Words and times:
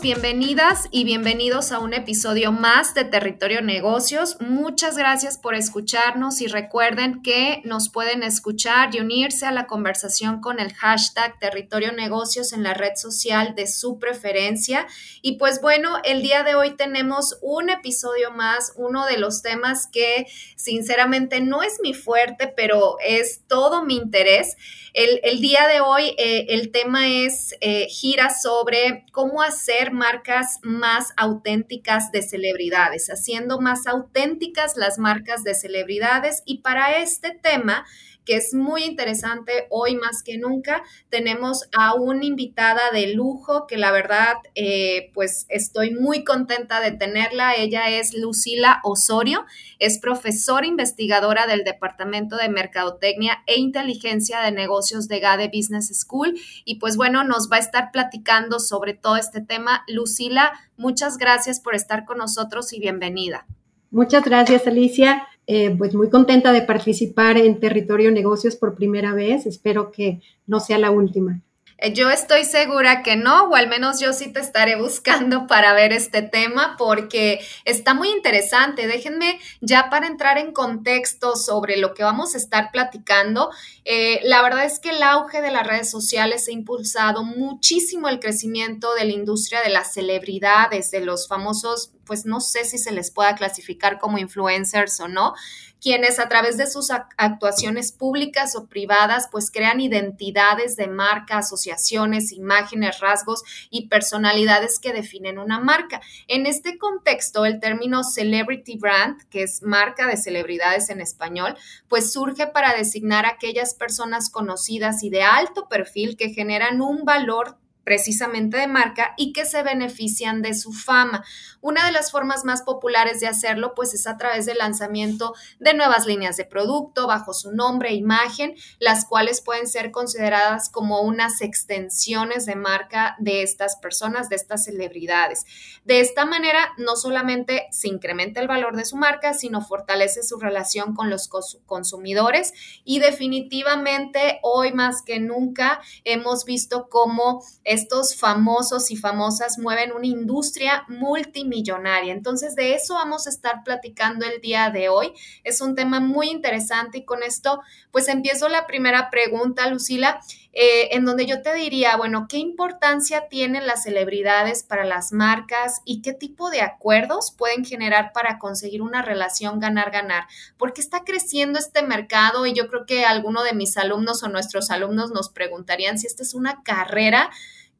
bienvenidas 0.00 0.86
y 0.92 1.04
bienvenidos 1.04 1.72
a 1.72 1.80
un 1.80 1.92
episodio 1.92 2.52
más 2.52 2.94
de 2.94 3.04
Territorio 3.04 3.62
Negocios. 3.62 4.36
Muchas 4.40 4.96
gracias 4.96 5.38
por 5.38 5.54
escucharnos 5.54 6.40
y 6.40 6.46
recuerden 6.46 7.22
que 7.22 7.62
nos 7.64 7.88
pueden 7.88 8.22
escuchar 8.22 8.94
y 8.94 9.00
unirse 9.00 9.46
a 9.46 9.50
la 9.50 9.66
conversación 9.66 10.40
con 10.40 10.60
el 10.60 10.72
hashtag 10.72 11.38
Territorio 11.40 11.92
Negocios 11.92 12.52
en 12.52 12.62
la 12.62 12.74
red 12.74 12.96
social 12.96 13.54
de 13.56 13.66
su 13.66 13.98
preferencia. 13.98 14.86
Y 15.20 15.36
pues 15.36 15.60
bueno, 15.60 15.96
el 16.04 16.22
día 16.22 16.44
de 16.44 16.54
hoy 16.54 16.76
tenemos 16.76 17.38
un 17.42 17.70
episodio 17.70 18.30
más, 18.30 18.72
uno 18.76 19.06
de 19.06 19.18
los 19.18 19.42
temas 19.42 19.88
que 19.90 20.26
sinceramente 20.54 21.40
no 21.40 21.62
es 21.62 21.80
mi 21.82 21.94
fuerte, 21.94 22.52
pero 22.54 22.96
es 23.04 23.42
todo 23.48 23.84
mi 23.84 23.96
interés. 23.96 24.56
El, 24.94 25.40
día 25.40 25.68
de 25.68 25.80
hoy 25.80 26.14
eh, 26.18 26.46
el 26.48 26.72
tema 26.72 27.08
es 27.08 27.54
eh, 27.60 27.86
gira 27.88 28.34
sobre 28.34 29.04
cómo 29.12 29.42
hacer 29.42 29.87
marcas 29.90 30.58
más 30.62 31.12
auténticas 31.16 32.10
de 32.12 32.22
celebridades, 32.22 33.08
haciendo 33.08 33.60
más 33.60 33.86
auténticas 33.86 34.76
las 34.76 34.98
marcas 34.98 35.44
de 35.44 35.54
celebridades. 35.54 36.42
Y 36.44 36.58
para 36.62 36.98
este 36.98 37.30
tema 37.30 37.84
que 38.28 38.36
es 38.36 38.52
muy 38.52 38.84
interesante 38.84 39.66
hoy 39.70 39.96
más 39.96 40.22
que 40.22 40.36
nunca. 40.36 40.82
Tenemos 41.08 41.66
a 41.74 41.94
una 41.94 42.26
invitada 42.26 42.90
de 42.92 43.14
lujo 43.14 43.66
que 43.66 43.78
la 43.78 43.90
verdad, 43.90 44.34
eh, 44.54 45.10
pues 45.14 45.46
estoy 45.48 45.92
muy 45.92 46.24
contenta 46.24 46.82
de 46.82 46.90
tenerla. 46.92 47.54
Ella 47.54 47.88
es 47.88 48.12
Lucila 48.12 48.82
Osorio, 48.84 49.46
es 49.78 49.98
profesora 49.98 50.66
investigadora 50.66 51.46
del 51.46 51.64
Departamento 51.64 52.36
de 52.36 52.50
Mercadotecnia 52.50 53.38
e 53.46 53.58
Inteligencia 53.58 54.40
de 54.40 54.52
Negocios 54.52 55.08
de 55.08 55.20
GADE 55.20 55.50
Business 55.50 55.88
School. 55.98 56.38
Y 56.66 56.80
pues 56.80 56.98
bueno, 56.98 57.24
nos 57.24 57.48
va 57.50 57.56
a 57.56 57.60
estar 57.60 57.92
platicando 57.92 58.60
sobre 58.60 58.92
todo 58.92 59.16
este 59.16 59.40
tema. 59.40 59.84
Lucila, 59.88 60.52
muchas 60.76 61.16
gracias 61.16 61.60
por 61.60 61.74
estar 61.74 62.04
con 62.04 62.18
nosotros 62.18 62.74
y 62.74 62.78
bienvenida. 62.78 63.46
Muchas 63.90 64.22
gracias, 64.22 64.66
Alicia. 64.66 65.26
Eh, 65.50 65.74
pues 65.78 65.94
muy 65.94 66.10
contenta 66.10 66.52
de 66.52 66.60
participar 66.60 67.38
en 67.38 67.58
Territorio 67.58 68.10
Negocios 68.10 68.54
por 68.54 68.74
primera 68.74 69.14
vez. 69.14 69.46
Espero 69.46 69.90
que 69.90 70.20
no 70.46 70.60
sea 70.60 70.76
la 70.76 70.90
última. 70.90 71.40
Eh, 71.80 71.92
yo 71.94 72.10
estoy 72.10 72.44
segura 72.44 73.04
que 73.04 73.14
no, 73.14 73.44
o 73.44 73.54
al 73.54 73.68
menos 73.68 74.00
yo 74.00 74.12
sí 74.12 74.32
te 74.32 74.40
estaré 74.40 74.76
buscando 74.76 75.46
para 75.48 75.72
ver 75.74 75.92
este 75.92 76.22
tema 76.22 76.74
porque 76.76 77.40
está 77.64 77.94
muy 77.94 78.10
interesante. 78.10 78.88
Déjenme 78.88 79.38
ya 79.60 79.88
para 79.88 80.08
entrar 80.08 80.38
en 80.38 80.52
contexto 80.52 81.36
sobre 81.36 81.76
lo 81.76 81.94
que 81.94 82.02
vamos 82.02 82.34
a 82.34 82.38
estar 82.38 82.72
platicando. 82.72 83.50
Eh, 83.84 84.20
la 84.24 84.42
verdad 84.42 84.64
es 84.64 84.80
que 84.80 84.90
el 84.90 85.02
auge 85.02 85.40
de 85.40 85.52
las 85.52 85.66
redes 85.66 85.88
sociales 85.90 86.48
ha 86.48 86.52
impulsado 86.52 87.22
muchísimo 87.22 88.08
el 88.08 88.18
crecimiento 88.18 88.94
de 88.94 89.04
la 89.04 89.12
industria 89.12 89.62
de 89.62 89.70
las 89.70 89.92
celebridades, 89.94 90.90
de 90.90 91.00
los 91.00 91.28
famosos 91.28 91.92
pues 92.08 92.24
no 92.24 92.40
sé 92.40 92.64
si 92.64 92.78
se 92.78 92.90
les 92.90 93.12
pueda 93.12 93.36
clasificar 93.36 93.98
como 93.98 94.18
influencers 94.18 94.98
o 94.98 95.08
no, 95.08 95.34
quienes 95.80 96.18
a 96.18 96.28
través 96.28 96.56
de 96.56 96.66
sus 96.66 96.90
actuaciones 96.90 97.92
públicas 97.92 98.56
o 98.56 98.66
privadas 98.66 99.28
pues 99.30 99.50
crean 99.50 99.80
identidades 99.80 100.76
de 100.76 100.88
marca, 100.88 101.38
asociaciones, 101.38 102.32
imágenes, 102.32 103.00
rasgos 103.00 103.42
y 103.70 103.88
personalidades 103.88 104.78
que 104.78 104.92
definen 104.92 105.38
una 105.38 105.60
marca. 105.60 106.00
En 106.26 106.46
este 106.46 106.78
contexto, 106.78 107.44
el 107.44 107.60
término 107.60 108.04
celebrity 108.04 108.76
brand, 108.76 109.22
que 109.28 109.42
es 109.42 109.62
marca 109.62 110.06
de 110.06 110.16
celebridades 110.16 110.90
en 110.90 111.00
español, 111.00 111.56
pues 111.88 112.12
surge 112.12 112.46
para 112.46 112.74
designar 112.74 113.26
aquellas 113.26 113.74
personas 113.74 114.30
conocidas 114.30 115.02
y 115.02 115.10
de 115.10 115.22
alto 115.22 115.68
perfil 115.68 116.16
que 116.16 116.30
generan 116.30 116.80
un 116.80 117.04
valor 117.04 117.56
precisamente 117.88 118.58
de 118.58 118.66
marca 118.66 119.14
y 119.16 119.32
que 119.32 119.46
se 119.46 119.62
benefician 119.62 120.42
de 120.42 120.52
su 120.52 120.74
fama. 120.74 121.24
Una 121.62 121.86
de 121.86 121.92
las 121.92 122.10
formas 122.10 122.44
más 122.44 122.60
populares 122.60 123.18
de 123.20 123.28
hacerlo 123.28 123.72
pues 123.74 123.94
es 123.94 124.06
a 124.06 124.18
través 124.18 124.44
del 124.44 124.58
lanzamiento 124.58 125.32
de 125.58 125.72
nuevas 125.72 126.04
líneas 126.04 126.36
de 126.36 126.44
producto 126.44 127.06
bajo 127.06 127.32
su 127.32 127.50
nombre 127.50 127.88
e 127.88 127.94
imagen, 127.94 128.54
las 128.78 129.06
cuales 129.06 129.40
pueden 129.40 129.66
ser 129.66 129.90
consideradas 129.90 130.68
como 130.68 131.00
unas 131.00 131.40
extensiones 131.40 132.44
de 132.44 132.56
marca 132.56 133.16
de 133.20 133.42
estas 133.42 133.76
personas, 133.76 134.28
de 134.28 134.36
estas 134.36 134.64
celebridades. 134.64 135.46
De 135.86 136.00
esta 136.00 136.26
manera 136.26 136.68
no 136.76 136.94
solamente 136.94 137.68
se 137.70 137.88
incrementa 137.88 138.42
el 138.42 138.48
valor 138.48 138.76
de 138.76 138.84
su 138.84 138.96
marca, 138.96 139.32
sino 139.32 139.62
fortalece 139.62 140.22
su 140.22 140.38
relación 140.38 140.94
con 140.94 141.08
los 141.08 141.30
consumidores 141.64 142.52
y 142.84 142.98
definitivamente 142.98 144.40
hoy 144.42 144.74
más 144.74 145.00
que 145.00 145.20
nunca 145.20 145.80
hemos 146.04 146.44
visto 146.44 146.90
cómo 146.90 147.42
estos 147.78 148.16
famosos 148.16 148.90
y 148.90 148.96
famosas 148.96 149.58
mueven 149.58 149.92
una 149.92 150.06
industria 150.06 150.84
multimillonaria. 150.88 152.12
Entonces, 152.12 152.56
de 152.56 152.74
eso 152.74 152.94
vamos 152.94 153.26
a 153.26 153.30
estar 153.30 153.62
platicando 153.64 154.26
el 154.26 154.40
día 154.40 154.70
de 154.70 154.88
hoy. 154.88 155.12
Es 155.44 155.60
un 155.60 155.74
tema 155.74 156.00
muy 156.00 156.28
interesante 156.28 156.98
y 156.98 157.04
con 157.04 157.22
esto, 157.22 157.62
pues 157.90 158.08
empiezo 158.08 158.48
la 158.48 158.66
primera 158.66 159.10
pregunta, 159.10 159.68
Lucila, 159.70 160.20
eh, 160.52 160.96
en 160.96 161.04
donde 161.04 161.24
yo 161.24 161.40
te 161.40 161.54
diría, 161.54 161.96
bueno, 161.96 162.26
¿qué 162.28 162.38
importancia 162.38 163.28
tienen 163.28 163.66
las 163.66 163.84
celebridades 163.84 164.64
para 164.64 164.84
las 164.84 165.12
marcas 165.12 165.82
y 165.84 166.02
qué 166.02 166.12
tipo 166.12 166.50
de 166.50 166.62
acuerdos 166.62 167.30
pueden 167.30 167.64
generar 167.64 168.12
para 168.12 168.40
conseguir 168.40 168.82
una 168.82 169.02
relación 169.02 169.60
ganar-ganar? 169.60 170.26
Porque 170.56 170.80
está 170.80 171.04
creciendo 171.04 171.60
este 171.60 171.82
mercado 171.82 172.44
y 172.44 172.54
yo 172.54 172.66
creo 172.66 172.86
que 172.86 173.04
alguno 173.04 173.44
de 173.44 173.52
mis 173.52 173.76
alumnos 173.76 174.24
o 174.24 174.28
nuestros 174.28 174.70
alumnos 174.70 175.12
nos 175.12 175.28
preguntarían 175.28 175.96
si 175.96 176.08
esta 176.08 176.24
es 176.24 176.34
una 176.34 176.62
carrera 176.64 177.30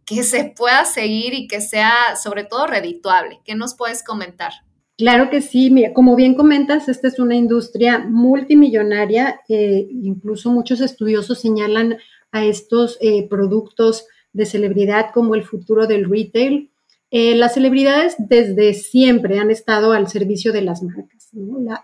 que 0.08 0.22
se 0.22 0.44
pueda 0.56 0.84
seguir 0.84 1.34
y 1.34 1.46
que 1.46 1.60
sea 1.60 2.16
sobre 2.20 2.44
todo 2.44 2.66
redituable. 2.66 3.40
¿Qué 3.44 3.54
nos 3.54 3.74
puedes 3.74 4.02
comentar? 4.02 4.52
Claro 4.96 5.30
que 5.30 5.40
sí, 5.40 5.70
mira, 5.70 5.92
como 5.92 6.16
bien 6.16 6.34
comentas, 6.34 6.88
esta 6.88 7.06
es 7.06 7.20
una 7.20 7.36
industria 7.36 7.98
multimillonaria, 8.00 9.40
eh, 9.48 9.86
incluso 9.90 10.50
muchos 10.50 10.80
estudiosos 10.80 11.40
señalan 11.40 11.98
a 12.32 12.44
estos 12.44 12.98
eh, 13.00 13.28
productos 13.28 14.06
de 14.32 14.44
celebridad 14.44 15.10
como 15.14 15.36
el 15.36 15.44
futuro 15.44 15.86
del 15.86 16.10
retail. 16.10 16.72
Eh, 17.10 17.36
las 17.36 17.54
celebridades 17.54 18.16
desde 18.18 18.74
siempre 18.74 19.38
han 19.38 19.50
estado 19.50 19.92
al 19.92 20.08
servicio 20.08 20.52
de 20.52 20.62
las 20.62 20.82
marcas. 20.82 21.30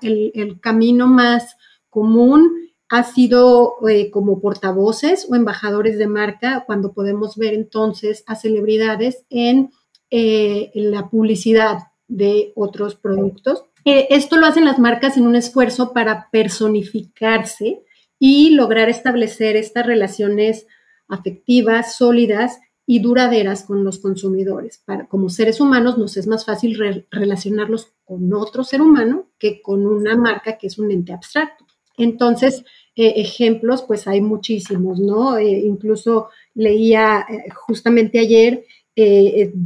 el, 0.02 0.32
el, 0.34 0.60
camino 0.60 1.06
más 1.06 1.56
común 1.88 2.50
ha 2.88 3.02
sido 3.04 3.76
eh, 3.88 4.10
como 4.10 4.40
portavoces 4.40 5.26
o 5.28 5.34
embajadores 5.34 5.98
de 5.98 6.06
marca 6.06 6.64
cuando 6.66 6.92
podemos 6.92 7.36
ver 7.36 7.54
entonces 7.54 8.24
a 8.26 8.36
celebridades 8.36 9.24
en, 9.30 9.70
eh, 10.10 10.70
la 10.74 11.08
publicidad 11.08 11.78
de 12.08 12.52
otros 12.54 12.94
productos. 12.94 13.64
Eh, 13.84 14.06
esto 14.10 14.36
lo 14.36 14.46
hacen 14.46 14.64
las 14.64 14.78
marcas 14.78 15.16
en 15.16 15.26
un 15.26 15.34
esfuerzo 15.36 15.92
para 15.92 16.28
personificarse 16.30 17.82
y 18.18 18.50
lograr 18.50 18.88
establecer 18.88 19.56
estas 19.56 19.86
relaciones 19.86 20.66
afectivas, 21.08 21.96
sólidas 21.96 22.60
y 22.86 23.00
duraderas 23.00 23.64
con 23.64 23.82
los 23.82 23.98
consumidores. 23.98 24.84
Como 25.08 25.30
seres 25.30 25.60
humanos 25.60 25.98
nos 25.98 26.16
es 26.16 26.26
más 26.26 26.44
fácil 26.44 26.78
relacionarlos 27.10 27.94
con 28.04 28.32
otro 28.34 28.62
ser 28.62 28.82
humano 28.82 29.30
que 29.38 29.62
con 29.62 29.86
una 29.86 30.16
marca 30.16 30.58
que 30.58 30.66
es 30.66 30.78
un 30.78 30.90
ente 30.90 31.12
abstracto. 31.12 31.63
Entonces, 31.96 32.64
eh, 32.96 33.14
ejemplos, 33.16 33.82
pues 33.82 34.06
hay 34.06 34.20
muchísimos, 34.20 35.00
¿no? 35.00 35.36
Eh, 35.36 35.62
incluso 35.64 36.28
leía 36.54 37.26
eh, 37.28 37.50
justamente 37.50 38.20
ayer 38.20 38.64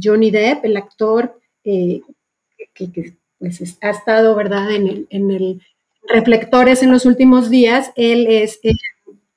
Johnny 0.01 0.31
Depp, 0.31 0.65
el 0.65 0.77
actor 0.77 1.39
que, 1.63 2.01
pues 3.37 3.77
ha 3.81 3.91
estado, 3.91 4.35
¿verdad?, 4.35 4.71
en 4.71 4.87
el, 4.87 5.07
en 5.11 5.29
el 5.29 5.61
reflectores 6.07 6.81
en 6.81 6.91
los 6.91 7.05
últimos 7.05 7.51
días. 7.51 7.91
Él 7.95 8.25
es 8.25 8.59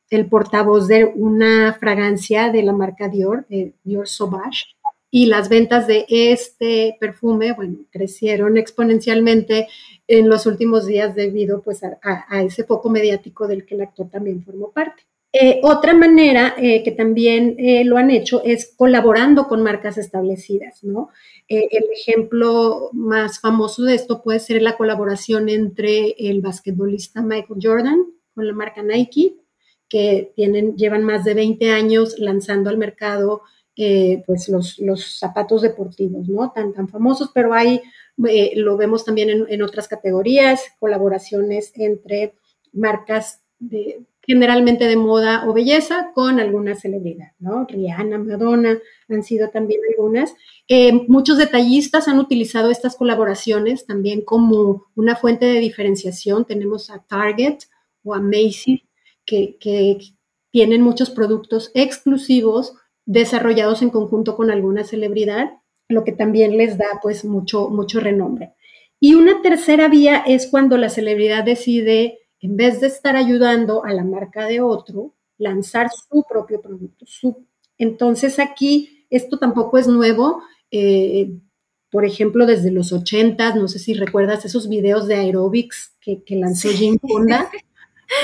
el 0.08 0.26
portavoz 0.26 0.88
de 0.88 1.04
una 1.04 1.74
fragancia 1.74 2.50
de 2.50 2.62
la 2.62 2.72
marca 2.72 3.08
Dior, 3.08 3.46
Dior 3.84 4.08
Sauvage, 4.08 4.64
y 5.14 5.26
las 5.26 5.50
ventas 5.50 5.86
de 5.86 6.06
este 6.08 6.96
perfume, 6.98 7.52
bueno, 7.52 7.80
crecieron 7.90 8.56
exponencialmente 8.56 9.68
en 10.08 10.30
los 10.30 10.46
últimos 10.46 10.86
días 10.86 11.14
debido 11.14 11.60
pues 11.60 11.82
a, 11.84 12.42
ese 12.42 12.64
foco 12.64 12.88
mediático 12.88 13.46
del 13.46 13.66
que 13.66 13.74
el 13.74 13.82
actor 13.82 14.08
también 14.08 14.42
formó 14.42 14.72
parte. 14.72 15.02
Eh, 15.34 15.60
otra 15.62 15.92
manera 15.92 16.54
eh, 16.56 16.82
que 16.82 16.92
también 16.92 17.56
eh, 17.58 17.84
lo 17.84 17.98
han 17.98 18.10
hecho 18.10 18.42
es 18.42 18.74
colaborando 18.74 19.48
con 19.48 19.62
marcas 19.62 19.98
establecidas, 19.98 20.82
¿no? 20.82 21.10
el 21.48 21.84
ejemplo 21.92 22.88
más 22.94 23.40
famoso 23.40 23.82
de 23.82 23.94
esto 23.94 24.22
puede 24.22 24.40
ser 24.40 24.62
la 24.62 24.78
colaboración 24.78 25.50
entre 25.50 26.14
el 26.18 26.40
basquetbolista 26.40 27.20
Michael 27.20 27.60
Jordan 27.62 28.06
con 28.34 28.46
la 28.46 28.54
marca 28.54 28.82
Nike, 28.82 29.34
que 29.86 30.32
tienen, 30.34 30.78
llevan 30.78 31.04
más 31.04 31.24
de 31.24 31.34
20 31.34 31.70
años 31.70 32.18
lanzando 32.18 32.70
al 32.70 32.78
mercado 32.78 33.42
pues 34.26 34.48
los, 34.48 34.78
los, 34.78 35.18
zapatos 35.18 35.62
deportivos, 35.62 36.28
¿no? 36.28 36.52
Tan, 36.52 36.72
tan 36.72 36.88
famosos, 36.88 37.30
pero 37.34 37.54
hay 37.54 37.80
eh, 38.28 38.52
lo 38.56 38.76
vemos 38.76 39.04
también 39.04 39.46
en, 39.48 39.62
otras 39.62 39.88
categorías, 39.88 40.62
colaboraciones 40.78 41.72
entre 41.76 42.34
marcas 42.72 43.40
de, 43.58 44.02
generalmente 44.20 44.86
de 44.86 44.96
moda 44.96 45.48
o 45.48 45.54
belleza 45.54 46.12
con 46.14 46.38
alguna 46.38 46.74
celebridad, 46.74 47.32
¿no? 47.38 47.64
Rihanna, 47.64 48.18
Madonna, 48.18 48.78
han 49.08 49.22
sido 49.22 49.48
también 49.48 49.80
algunas. 49.90 50.34
Eh, 50.68 50.92
muchos 51.08 51.38
detallistas 51.38 52.06
han 52.06 52.18
utilizado 52.18 52.70
estas 52.70 52.96
colaboraciones 52.96 53.86
también 53.86 54.22
como 54.22 54.86
una 54.94 55.16
fuente 55.16 55.46
de 55.46 55.60
diferenciación. 55.60 56.44
Tenemos 56.44 56.90
a 56.90 57.02
Target 57.02 57.60
o 58.04 58.14
a 58.14 58.20
Macy's 58.20 58.82
que, 59.24 59.56
que 59.58 59.98
tienen 60.50 60.82
muchos 60.82 61.10
productos 61.10 61.70
exclusivos 61.74 62.74
desarrollados 63.04 63.82
en 63.82 63.90
conjunto 63.90 64.36
con 64.36 64.50
alguna 64.50 64.84
celebridad 64.84 65.50
lo 65.88 66.04
que 66.04 66.12
también 66.12 66.56
les 66.56 66.78
da 66.78 66.86
pues 67.02 67.24
mucho, 67.24 67.68
mucho 67.68 68.00
renombre. 68.00 68.54
Y 68.98 69.14
una 69.14 69.42
tercera 69.42 69.88
vía 69.88 70.22
es 70.26 70.46
cuando 70.46 70.76
la 70.76 70.88
celebridad 70.88 71.44
decide, 71.44 72.20
en 72.40 72.56
vez 72.56 72.80
de 72.80 72.86
estar 72.86 73.16
ayudando 73.16 73.84
a 73.84 73.92
la 73.92 74.04
marca 74.04 74.46
de 74.46 74.60
otro, 74.60 75.14
lanzar 75.38 75.88
su 75.90 76.24
propio 76.28 76.60
producto. 76.60 77.04
Su... 77.06 77.46
Entonces 77.78 78.38
aquí 78.38 79.06
esto 79.10 79.38
tampoco 79.38 79.78
es 79.78 79.88
nuevo. 79.88 80.42
Eh, 80.70 81.32
por 81.90 82.04
ejemplo, 82.06 82.46
desde 82.46 82.70
los 82.70 82.92
80, 82.92 83.54
no 83.56 83.68
sé 83.68 83.78
si 83.78 83.92
recuerdas 83.92 84.44
esos 84.44 84.68
videos 84.68 85.06
de 85.06 85.16
aerobics 85.16 85.94
que, 86.00 86.22
lanzó 86.30 86.68
Jim 86.70 86.98
Fonda. 86.98 87.50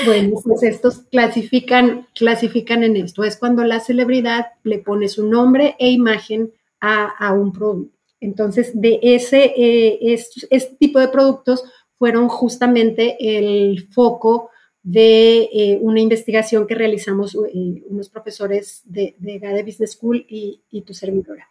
Bueno, 0.05 0.39
pues 0.43 0.63
estos 0.63 0.99
clasifican, 1.11 2.07
clasifican 2.13 2.83
en 2.83 2.97
esto. 2.97 3.23
Es 3.23 3.37
cuando 3.37 3.63
la 3.63 3.79
celebridad 3.79 4.47
le 4.63 4.79
pone 4.79 5.07
su 5.07 5.27
nombre 5.27 5.75
e 5.79 5.89
imagen 5.89 6.51
a, 6.79 7.33
un 7.33 7.51
producto. 7.51 7.97
Entonces, 8.21 8.71
de 8.73 8.99
ese 9.01 9.53
eh, 9.55 9.99
este, 10.49 10.75
tipo 10.77 10.99
de 10.99 11.09
productos 11.09 11.63
fueron 11.97 12.29
justamente 12.29 13.17
el 13.19 13.87
foco 13.91 14.49
de 14.81 15.49
eh, 15.53 15.77
una 15.81 15.99
investigación 15.99 16.65
que 16.65 16.75
realizamos 16.75 17.35
eh, 17.35 17.83
unos 17.87 18.09
profesores 18.09 18.81
de, 18.85 19.15
de 19.19 19.39
GADE 19.39 19.63
Business 19.63 19.91
School 19.91 20.25
y, 20.27 20.61
tu 20.85 20.93
servidora. 20.93 21.49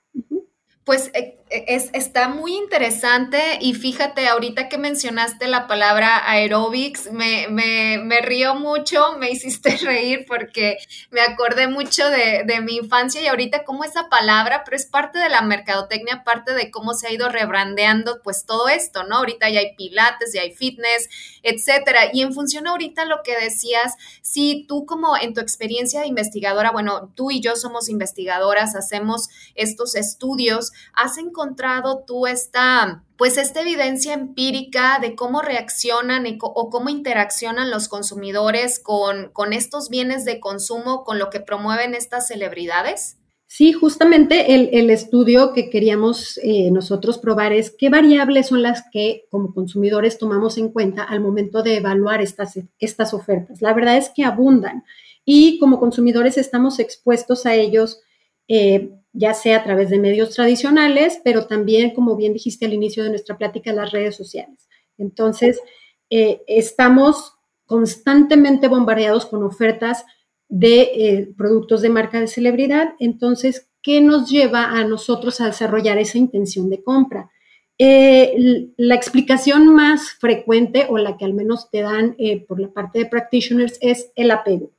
Pues 0.84 1.10
es, 1.50 1.90
está 1.92 2.28
muy 2.28 2.56
interesante 2.56 3.58
y 3.60 3.74
fíjate, 3.74 4.28
ahorita 4.28 4.68
que 4.68 4.78
mencionaste 4.78 5.48
la 5.48 5.66
palabra 5.66 6.30
aerobics, 6.30 7.10
me, 7.12 7.48
me, 7.48 8.20
río 8.20 8.54
mucho, 8.54 9.16
me 9.18 9.30
hiciste 9.30 9.76
reír 9.82 10.24
porque 10.26 10.78
me 11.10 11.20
acordé 11.20 11.68
mucho 11.68 12.08
de, 12.10 12.42
de, 12.44 12.60
mi 12.60 12.76
infancia 12.76 13.20
y 13.20 13.26
ahorita 13.26 13.64
como 13.64 13.84
esa 13.84 14.08
palabra, 14.08 14.62
pero 14.64 14.76
es 14.76 14.86
parte 14.86 15.18
de 15.18 15.28
la 15.28 15.42
mercadotecnia, 15.42 16.24
parte 16.24 16.54
de 16.54 16.70
cómo 16.70 16.94
se 16.94 17.08
ha 17.08 17.12
ido 17.12 17.28
rebrandeando 17.28 18.20
pues 18.22 18.44
todo 18.44 18.68
esto, 18.68 19.04
¿no? 19.04 19.16
Ahorita 19.16 19.48
ya 19.48 19.60
hay 19.60 19.74
pilates, 19.76 20.32
ya 20.34 20.42
hay 20.42 20.52
fitness, 20.52 21.08
etcétera. 21.42 22.10
Y 22.12 22.22
en 22.22 22.32
función 22.32 22.66
ahorita 22.66 23.04
lo 23.04 23.22
que 23.22 23.36
decías, 23.36 23.94
si 24.22 24.66
tú 24.66 24.86
como 24.86 25.16
en 25.16 25.34
tu 25.34 25.40
experiencia 25.40 26.00
de 26.00 26.06
investigadora, 26.06 26.70
bueno, 26.72 27.12
tú 27.14 27.30
y 27.30 27.40
yo 27.40 27.56
somos 27.56 27.88
investigadoras, 27.88 28.74
hacemos 28.74 29.28
estos 29.54 29.94
estudios, 29.94 30.72
¿has 30.92 31.18
encontrado 31.38 32.04
tú 32.04 32.26
esta, 32.26 33.04
pues 33.16 33.38
esta 33.38 33.60
evidencia 33.62 34.12
empírica 34.12 34.98
de 35.00 35.14
cómo 35.14 35.40
reaccionan 35.40 36.26
o 36.40 36.70
cómo 36.70 36.88
interaccionan 36.88 37.70
los 37.70 37.88
consumidores 37.88 38.80
con, 38.80 39.30
con 39.32 39.52
estos 39.52 39.88
bienes 39.88 40.24
de 40.24 40.40
consumo, 40.40 41.04
con 41.04 41.18
lo 41.18 41.30
que 41.30 41.40
promueven 41.40 41.94
estas 41.94 42.26
celebridades? 42.26 43.18
Sí, 43.46 43.72
justamente 43.72 44.54
el, 44.78 44.90
estudio 44.90 45.54
que 45.54 45.70
queríamos 45.70 46.38
eh, 46.42 46.70
nosotros 46.70 47.16
probar 47.16 47.54
es 47.54 47.70
qué 47.70 47.88
variables 47.88 48.48
son 48.48 48.62
las 48.62 48.84
que 48.92 49.24
como 49.30 49.54
consumidores 49.54 50.18
tomamos 50.18 50.58
en 50.58 50.68
cuenta 50.68 51.02
al 51.02 51.20
momento 51.20 51.62
de 51.62 51.76
evaluar 51.76 52.20
estas, 52.20 52.58
estas 52.78 53.14
ofertas. 53.14 53.62
La 53.62 53.72
verdad 53.72 53.96
es 53.96 54.10
que 54.10 54.24
abundan 54.24 54.84
y 55.24 55.58
como 55.60 55.80
consumidores 55.80 56.36
estamos 56.36 56.78
expuestos 56.78 57.46
a 57.46 57.54
ellos 57.54 58.00
eh, 58.48 58.90
ya 59.18 59.34
sea 59.34 59.58
a 59.58 59.64
través 59.64 59.90
de 59.90 59.98
medios 59.98 60.30
tradicionales, 60.30 61.20
pero 61.24 61.46
también, 61.46 61.92
como 61.92 62.14
bien 62.14 62.32
dijiste 62.32 62.66
al 62.66 62.72
inicio 62.72 63.02
de 63.02 63.10
nuestra 63.10 63.36
plática, 63.36 63.72
las 63.72 63.90
redes 63.90 64.14
sociales. 64.14 64.68
Entonces, 64.96 65.60
eh, 66.08 66.42
estamos 66.46 67.34
constantemente 67.66 68.68
bombardeados 68.68 69.26
con 69.26 69.42
ofertas 69.42 70.04
de 70.48 70.80
eh, 70.82 71.34
productos 71.36 71.82
de 71.82 71.90
marca 71.90 72.20
de 72.20 72.28
celebridad. 72.28 72.94
Entonces, 73.00 73.68
¿qué 73.82 74.00
nos 74.00 74.30
lleva 74.30 74.70
a 74.70 74.84
nosotros 74.84 75.40
a 75.40 75.46
desarrollar 75.46 75.98
esa 75.98 76.18
intención 76.18 76.70
de 76.70 76.84
compra? 76.84 77.30
Eh, 77.76 78.70
la 78.76 78.94
explicación 78.94 79.66
más 79.66 80.12
frecuente 80.12 80.86
o 80.88 80.96
la 80.96 81.16
que 81.16 81.24
al 81.24 81.34
menos 81.34 81.70
te 81.70 81.82
dan 81.82 82.16
por 82.46 82.60
la 82.60 82.72
parte 82.72 83.00
de 83.00 83.06
practitioners 83.06 83.78
es 83.80 84.12
el 84.14 84.30
apego. 84.30 84.70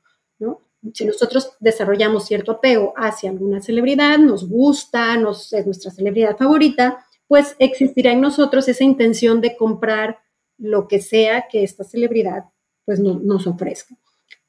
Si 0.94 1.04
nosotros 1.04 1.52
desarrollamos 1.60 2.26
cierto 2.26 2.52
apego 2.52 2.94
hacia 2.96 3.30
alguna 3.30 3.60
celebridad, 3.60 4.18
nos 4.18 4.48
gusta, 4.48 5.16
nos, 5.16 5.52
es 5.52 5.66
nuestra 5.66 5.90
celebridad 5.90 6.36
favorita, 6.36 7.04
pues 7.28 7.54
existirá 7.58 8.12
en 8.12 8.20
nosotros 8.20 8.68
esa 8.68 8.84
intención 8.84 9.40
de 9.40 9.56
comprar 9.56 10.18
lo 10.58 10.88
que 10.88 11.00
sea 11.00 11.46
que 11.48 11.62
esta 11.62 11.84
celebridad 11.84 12.44
pues 12.84 12.98
nos 13.00 13.46
ofrezca. 13.46 13.96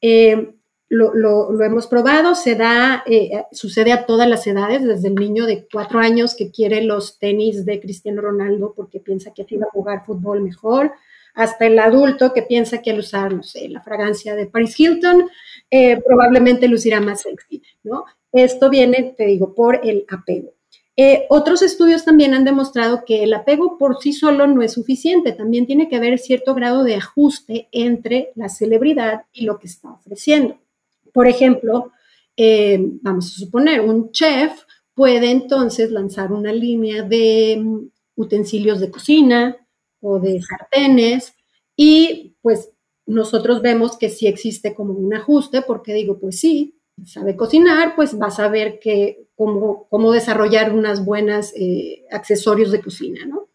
Eh, 0.01 0.56
lo, 0.89 1.62
hemos 1.63 1.88
probado, 1.88 2.36
se 2.36 2.56
da, 2.56 3.04
eh, 3.06 3.45
sucede 3.54 3.94
a 3.94 4.06
todas 4.06 4.28
las 4.28 4.45
edades, 4.45 4.83
desde 4.83 5.07
el 5.07 5.16
niño 5.16 5.45
de 5.45 5.66
cuatro 5.72 6.00
años 6.00 6.36
que 6.36 6.51
quiere 6.51 6.83
los 6.83 7.18
tenis 7.18 7.66
de 7.66 7.80
Cristiano 7.80 8.22
Ronaldo 8.22 8.74
porque 8.75 9.00
piensa 9.00 9.31
que 9.33 9.44
así 9.44 9.56
va 9.56 9.68
a 9.68 9.72
jugar 9.72 10.06
fútbol 10.06 10.42
mejor, 10.42 10.92
hasta 11.33 11.66
el 11.66 11.80
adulto 11.80 12.33
que 12.33 12.44
piensa 12.44 12.81
que 12.81 12.92
al 12.92 13.00
usar, 13.00 13.33
no 13.33 13.44
sé, 13.44 13.69
la 13.69 13.81
fragancia 13.81 14.36
de 14.36 14.48
Paris 14.48 14.80
Hilton, 14.80 15.30
eh, 15.69 16.02
probablemente 16.06 16.68
lucirá 16.68 17.00
más 17.00 17.21
sexy, 17.21 17.61
¿no? 17.83 18.06
Esto 18.31 18.69
viene, 18.69 19.14
te 19.18 19.26
digo, 19.26 19.54
por 19.54 19.80
el 19.83 20.06
apego. 20.09 20.54
Eh, 20.97 21.26
otros 21.30 21.61
estudios 21.61 22.04
también 22.04 22.33
han 22.33 22.44
demostrado 22.44 23.06
que 23.06 23.23
el 23.23 23.33
apego 23.33 23.78
por 23.78 24.02
sí 24.02 24.11
solo 24.14 24.45
no 24.47 24.61
es 24.61 24.73
suficiente, 24.73 25.31
también 25.31 25.66
tiene 25.66 25.88
que 25.88 25.95
haber 25.95 26.19
cierto 26.19 26.54
grado 26.54 26.83
de 26.83 26.95
ajuste 26.95 27.69
entre 27.71 28.31
la 28.35 28.50
celebridad 28.50 29.23
y 29.31 29.45
lo 29.45 29.57
que 29.57 29.68
está 29.68 29.92
ofreciendo. 29.92 30.57
Por 31.14 31.28
ejemplo, 31.28 31.92
eh, 32.35 32.78
vamos 33.02 33.28
a 33.28 33.40
suponer, 33.40 33.81
un 33.81 34.11
chef 34.11 34.64
puede 34.94 35.31
entonces 35.31 35.92
lanzar 35.92 36.31
una 36.33 36.52
línea 36.52 37.04
de 37.04 37.59
mm, 37.61 37.90
utensilios 38.16 38.80
de 38.80 38.92
cocina 38.92 39.57
o 40.01 40.19
de 40.19 40.41
sartenes 40.41 41.33
y 41.75 42.35
pues 42.41 42.71
nosotros 43.05 43.61
vemos 43.61 43.97
que 43.97 44.09
sí 44.09 44.27
existe 44.27 44.73
como 44.73 44.93
un 44.93 45.13
ajuste, 45.13 45.61
porque 45.61 45.93
digo, 45.93 46.19
pues 46.19 46.39
sí, 46.39 46.79
sabe 47.05 47.35
cocinar, 47.35 47.95
pues 47.95 48.19
va 48.19 48.27
a 48.27 48.31
saber 48.31 48.79
que, 48.79 49.27
cómo, 49.35 50.11
desarrollar 50.11 50.73
unas 50.73 51.03
buenas 51.03 51.53
eh, 51.55 52.05
accesorios 52.11 52.71
de 52.71 52.81
cocina, 52.81 53.25
¿no? 53.25 53.49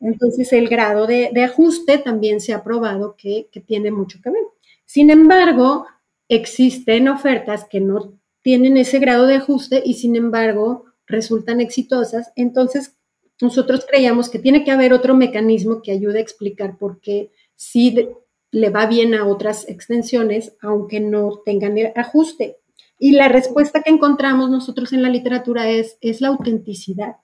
Entonces 0.00 0.52
el 0.52 0.68
grado 0.68 1.06
de, 1.06 1.30
ajuste 1.44 1.98
también 1.98 2.40
se 2.40 2.52
ha 2.52 2.64
probado 2.64 3.14
que, 3.16 3.48
que, 3.52 3.60
tiene 3.60 3.92
mucho 3.92 4.18
que 4.22 4.30
ver. 4.30 4.42
Sin 4.84 5.10
embargo, 5.10 5.86
existen 6.28 7.08
ofertas 7.08 7.64
que 7.64 7.80
no 7.80 8.18
tienen 8.42 8.76
ese 8.76 8.98
grado 8.98 9.26
de 9.26 9.36
ajuste 9.36 9.80
y 9.84 9.94
sin 9.94 10.16
embargo 10.16 10.86
resultan 11.06 11.60
exitosas. 11.60 12.32
Entonces 12.34 12.96
nosotros 13.42 13.84
creíamos 13.88 14.30
que 14.30 14.38
tiene 14.38 14.64
que 14.64 14.70
haber 14.70 14.92
otro 14.92 15.14
mecanismo 15.14 15.82
que 15.82 15.92
ayude 15.92 16.18
a 16.18 16.22
explicar 16.22 16.78
por 16.78 17.00
qué 17.00 17.30
sí 17.56 18.08
le 18.50 18.70
va 18.70 18.86
bien 18.86 19.14
a 19.14 19.26
otras 19.26 19.68
extensiones, 19.68 20.54
aunque 20.60 21.00
no 21.00 21.40
tengan 21.44 21.76
el 21.76 21.92
ajuste. 21.96 22.58
Y 22.98 23.12
la 23.12 23.28
respuesta 23.28 23.82
que 23.82 23.90
encontramos 23.90 24.48
nosotros 24.48 24.92
en 24.92 25.02
la 25.02 25.08
literatura 25.08 25.68
es, 25.68 25.98
es 26.00 26.20
la 26.20 26.28
autenticidad. 26.28 27.16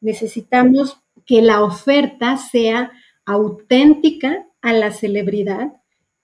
Necesitamos 0.00 0.98
que 1.24 1.40
la 1.40 1.64
oferta 1.64 2.36
sea 2.36 2.92
auténtica 3.24 4.46
a 4.60 4.72
la 4.72 4.92
celebridad 4.92 5.72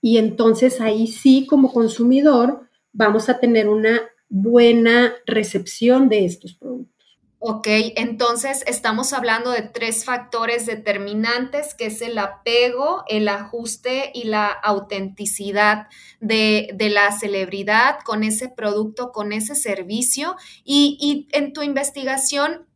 y 0.02 0.18
entonces 0.18 0.80
ahí 0.80 1.06
sí 1.06 1.46
como 1.46 1.72
consumidor 1.72 2.68
vamos 2.92 3.28
a 3.28 3.38
tener 3.38 3.68
una 3.68 4.00
buena 4.28 5.14
recepción 5.26 6.08
de 6.08 6.24
estos 6.24 6.54
productos. 6.54 6.99
Ok, 7.42 7.68
entonces 7.96 8.62
estamos 8.66 9.14
hablando 9.14 9.50
de 9.50 9.62
tres 9.62 10.04
factores 10.04 10.66
determinantes, 10.66 11.74
que 11.74 11.86
es 11.86 12.02
el 12.02 12.18
apego, 12.18 13.02
el 13.08 13.28
ajuste 13.30 14.10
y 14.12 14.24
la 14.24 14.48
autenticidad 14.48 15.88
de, 16.20 16.76
la 16.78 17.10
celebridad 17.12 18.00
con 18.04 18.24
ese 18.24 18.50
producto, 18.50 19.10
con 19.10 19.32
ese 19.32 19.54
servicio. 19.54 20.36
Y, 20.64 20.98
y 21.00 21.34
en 21.34 21.54
tu 21.54 21.62
investigación, 21.62 22.66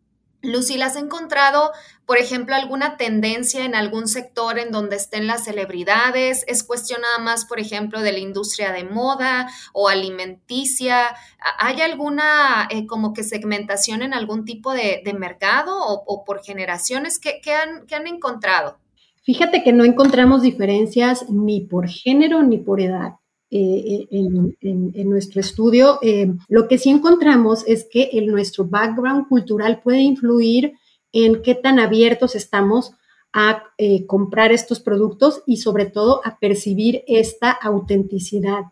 Lucila, 0.44 0.86
¿has 0.86 0.96
encontrado, 0.96 1.72
por 2.06 2.18
ejemplo, 2.18 2.54
alguna 2.54 2.96
tendencia 2.96 3.64
en 3.64 3.74
algún 3.74 4.06
sector 4.06 4.58
en 4.58 4.70
donde 4.70 4.96
estén 4.96 5.26
las 5.26 5.44
celebridades? 5.44 6.44
¿Es 6.46 6.62
cuestión 6.62 7.00
nada 7.00 7.18
más, 7.18 7.46
por 7.46 7.58
ejemplo, 7.58 8.00
de 8.00 8.12
la 8.12 8.18
industria 8.18 8.72
de 8.72 8.84
moda 8.84 9.48
o 9.72 9.88
alimenticia? 9.88 11.16
¿Hay 11.58 11.80
alguna 11.80 12.68
eh, 12.70 12.86
como 12.86 13.12
que 13.14 13.24
segmentación 13.24 14.02
en 14.02 14.14
algún 14.14 14.44
tipo 14.44 14.72
de, 14.72 15.02
mercado 15.18 15.76
o, 15.78 16.24
por 16.24 16.44
generaciones? 16.44 17.18
¿Qué, 17.18 17.40
¿Qué 17.42 17.54
han 17.94 18.06
encontrado? 18.06 18.78
Fíjate 19.24 19.62
que 19.62 19.72
no 19.72 19.84
encontramos 19.84 20.42
diferencias 20.42 21.30
ni 21.30 21.62
por 21.62 21.88
género 21.88 22.42
ni 22.42 22.58
por 22.58 22.82
edad. 22.82 23.14
Eh, 23.50 24.08
en, 24.10 25.08
nuestro 25.08 25.40
estudio, 25.40 25.98
eh, 26.02 26.32
lo 26.48 26.66
que 26.66 26.76
sí 26.76 26.90
encontramos 26.90 27.62
es 27.68 27.86
que 27.88 28.10
el, 28.12 28.26
nuestro 28.26 28.64
background 28.64 29.28
cultural 29.28 29.80
puede 29.80 30.00
influir 30.00 30.72
en 31.12 31.40
qué 31.42 31.54
tan 31.54 31.78
abiertos 31.78 32.34
estamos 32.34 32.94
a 33.32 33.62
eh, 33.78 34.06
comprar 34.06 34.50
estos 34.50 34.80
productos 34.80 35.42
y 35.46 35.58
sobre 35.58 35.86
todo 35.86 36.20
a 36.24 36.38
percibir 36.38 37.04
esta 37.06 37.50
autenticidad 37.50 38.62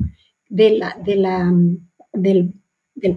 del 0.48 0.82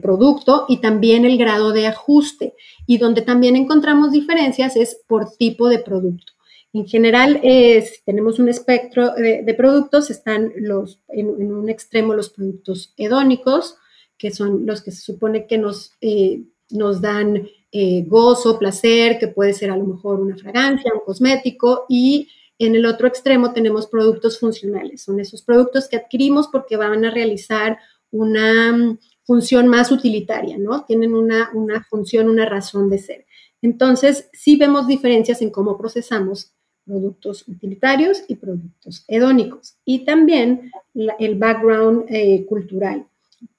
producto 0.01 0.65
y 0.67 0.81
también 0.81 1.25
el 1.25 1.37
grado 1.37 1.71
de 1.71 1.87
ajuste. 1.87 2.53
Y 2.85 2.99
donde 2.99 3.21
también 3.21 3.55
encontramos 3.55 4.11
diferencias 4.11 4.75
es 4.75 5.01
por 5.07 5.31
tipo 5.37 5.67
de 5.67 5.79
producto. 5.79 6.34
En 6.75 6.85
general, 6.85 7.39
eh, 7.41 7.89
tenemos 8.05 8.37
un 8.37 8.49
espectro 8.49 9.13
de, 9.13 9.53
productos, 9.53 10.09
están 10.09 10.51
los, 10.57 10.99
en, 11.07 11.29
un 11.29 11.69
extremo 11.69 12.13
los 12.13 12.29
productos 12.29 12.93
hedónicos, 12.97 13.77
que 14.17 14.31
son 14.31 14.65
los 14.65 14.81
que 14.81 14.91
se 14.91 14.99
supone 14.99 15.47
que 15.47 15.57
nos, 15.57 15.93
eh, 16.01 16.41
nos 16.71 16.99
dan 16.99 17.47
eh, 17.71 18.03
gozo, 18.05 18.59
placer, 18.59 19.17
que 19.19 19.29
puede 19.29 19.53
ser 19.53 19.71
a 19.71 19.77
lo 19.77 19.85
mejor 19.85 20.19
una 20.19 20.35
fragancia, 20.35 20.93
un 20.93 20.99
cosmético, 21.05 21.85
y 21.87 22.27
en 22.59 22.75
el 22.75 22.85
otro 22.85 23.07
extremo 23.07 23.53
tenemos 23.53 23.87
productos 23.87 24.37
funcionales, 24.37 25.01
son 25.01 25.21
esos 25.21 25.43
productos 25.43 25.87
que 25.87 25.95
adquirimos 25.95 26.49
porque 26.49 26.75
van 26.75 27.05
a 27.05 27.11
realizar 27.11 27.77
una 28.11 28.73
mm, 28.73 28.99
función 29.23 29.69
más 29.69 29.93
utilitaria, 29.93 30.57
¿no? 30.57 30.83
Tienen 30.83 31.13
una, 31.13 31.51
una 31.53 31.85
función, 31.85 32.27
una 32.27 32.45
razón 32.45 32.89
de 32.89 32.97
ser. 32.97 33.25
Entonces, 33.61 34.29
sí 34.33 34.57
vemos 34.57 34.87
diferencias 34.87 35.41
en 35.41 35.51
cómo 35.51 35.77
procesamos 35.77 36.51
productos 36.85 37.47
utilitarios 37.47 38.23
y 38.27 38.35
productos 38.35 39.03
hedónicos. 39.07 39.75
Y 39.83 40.05
también 40.05 40.71
el 40.93 41.35
background 41.35 42.05
eh, 42.09 42.45
cultural. 42.47 43.05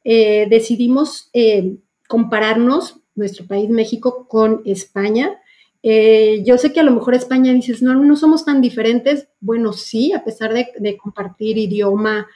Eh, 0.05 0.47
decidimos 0.49 1.29
eh, 1.33 1.77
compararnos, 2.09 3.01
nuestro 3.15 3.47
país 3.47 3.69
México, 3.69 4.27
con 4.29 4.63
España. 4.65 5.41
yo 5.83 6.59
sé 6.59 6.73
que 6.73 6.81
a 6.81 6.83
lo 6.83 6.91
mejor 6.91 7.15
España 7.15 7.53
dices, 7.53 7.81
no, 7.81 7.95
no 7.95 8.17
somos 8.17 8.45
tan 8.45 8.61
diferentes. 8.61 9.29
Bueno, 9.41 9.73
sí, 9.73 10.13
a 10.13 10.23
pesar 10.23 10.53
de, 10.53 10.69
de 10.79 10.97
compartir 10.99 11.57
idioma, 11.57 12.27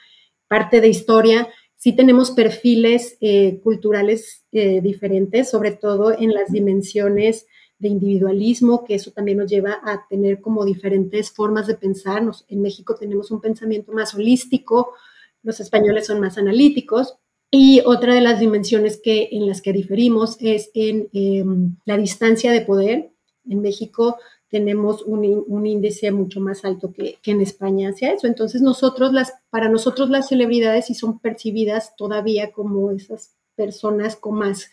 parte 0.47 0.81
de 0.81 0.87
historia, 0.87 1.47
sí 1.75 1.93
tenemos 1.93 2.31
perfiles 2.31 3.17
culturales 3.61 4.43
diferentes, 4.51 5.49
sobre 5.51 5.71
todo 5.71 6.17
en 6.17 6.33
las 6.33 6.51
dimensiones 6.51 7.45
de 7.81 7.89
individualismo, 7.89 8.83
que 8.85 8.95
eso 8.95 9.11
también 9.11 9.39
nos 9.39 9.49
lleva 9.49 9.79
a 9.83 10.05
tener 10.07 10.39
como 10.39 10.63
diferentes 10.63 11.31
formas 11.31 11.65
de 11.65 11.75
pensarnos. 11.75 12.45
En 12.47 12.61
México 12.61 12.95
tenemos 12.95 13.31
un 13.31 13.41
pensamiento 13.41 13.91
más 13.91 14.13
holístico, 14.13 14.93
los 15.41 15.59
españoles 15.59 16.05
son 16.05 16.19
más 16.19 16.37
analíticos. 16.37 17.17
Y 17.49 17.81
otra 17.83 18.13
de 18.13 18.21
las 18.21 18.39
dimensiones 18.39 19.01
que, 19.03 19.29
en 19.31 19.47
las 19.47 19.61
que 19.61 19.73
diferimos 19.73 20.37
es 20.39 20.69
en 20.73 21.09
em, 21.11 21.75
la 21.85 21.97
distancia 21.97 22.51
de 22.51 22.61
poder. 22.61 23.11
En 23.49 23.61
México 23.61 24.17
tenemos 24.49 25.01
un, 25.01 25.65
índice 25.65 26.11
mucho 26.11 26.39
más 26.39 26.63
alto 26.63 26.93
que, 26.93 27.17
en 27.25 27.41
España 27.41 27.89
hacia 27.89 28.13
eso. 28.13 28.27
Entonces, 28.27 28.61
nosotros, 28.61 29.11
las, 29.11 29.33
para 29.49 29.69
nosotros 29.69 30.09
las 30.09 30.29
celebridades 30.29 30.85
sí 30.85 30.93
son 30.93 31.19
percibidas 31.19 31.95
todavía 31.97 32.51
como 32.51 32.91
esas 32.91 33.35
personas 33.55 34.15
con 34.15 34.35
más 34.35 34.69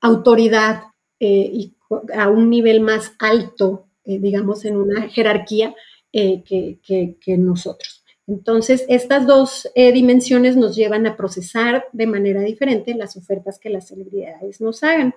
autoridad 0.00 0.93
eh, 1.26 1.50
y 1.50 1.74
a 2.14 2.28
un 2.28 2.50
nivel 2.50 2.82
más 2.82 3.14
alto, 3.18 3.86
eh, 4.04 4.18
digamos, 4.18 4.66
en 4.66 4.76
una 4.76 5.08
jerarquía 5.08 5.74
eh, 6.12 6.42
que, 6.44 7.36
nosotros. 7.38 8.04
Entonces, 8.26 8.84
estas 8.90 9.26
dos 9.26 9.66
dimensiones 9.74 10.54
nos 10.54 10.76
llevan 10.76 11.06
a 11.06 11.16
procesar 11.16 11.86
de 11.92 12.06
manera 12.06 12.42
diferente 12.42 12.94
las 12.94 13.16
ofertas 13.16 13.58
que 13.58 13.70
las 13.70 13.88
celebridades 13.88 14.60
nos 14.60 14.82
hagan. 14.82 15.14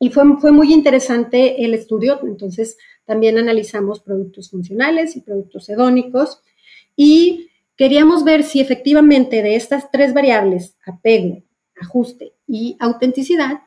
Y 0.00 0.10
fue, 0.10 0.24
fue 0.40 0.50
muy 0.50 0.72
interesante 0.72 1.64
el 1.64 1.72
estudio, 1.72 2.18
entonces 2.24 2.76
también 3.04 3.38
analizamos 3.38 4.00
productos 4.00 4.50
funcionales 4.50 5.14
y 5.14 5.20
productos 5.20 5.68
hedónicos 5.68 6.42
y 6.96 7.48
queríamos 7.76 8.24
ver 8.24 8.42
si 8.42 8.60
efectivamente 8.60 9.40
de 9.40 9.54
estas 9.54 9.92
tres 9.92 10.14
variables, 10.14 10.76
apego, 10.84 11.44
ajuste 11.80 12.34
y 12.48 12.76
autenticidad, 12.80 13.60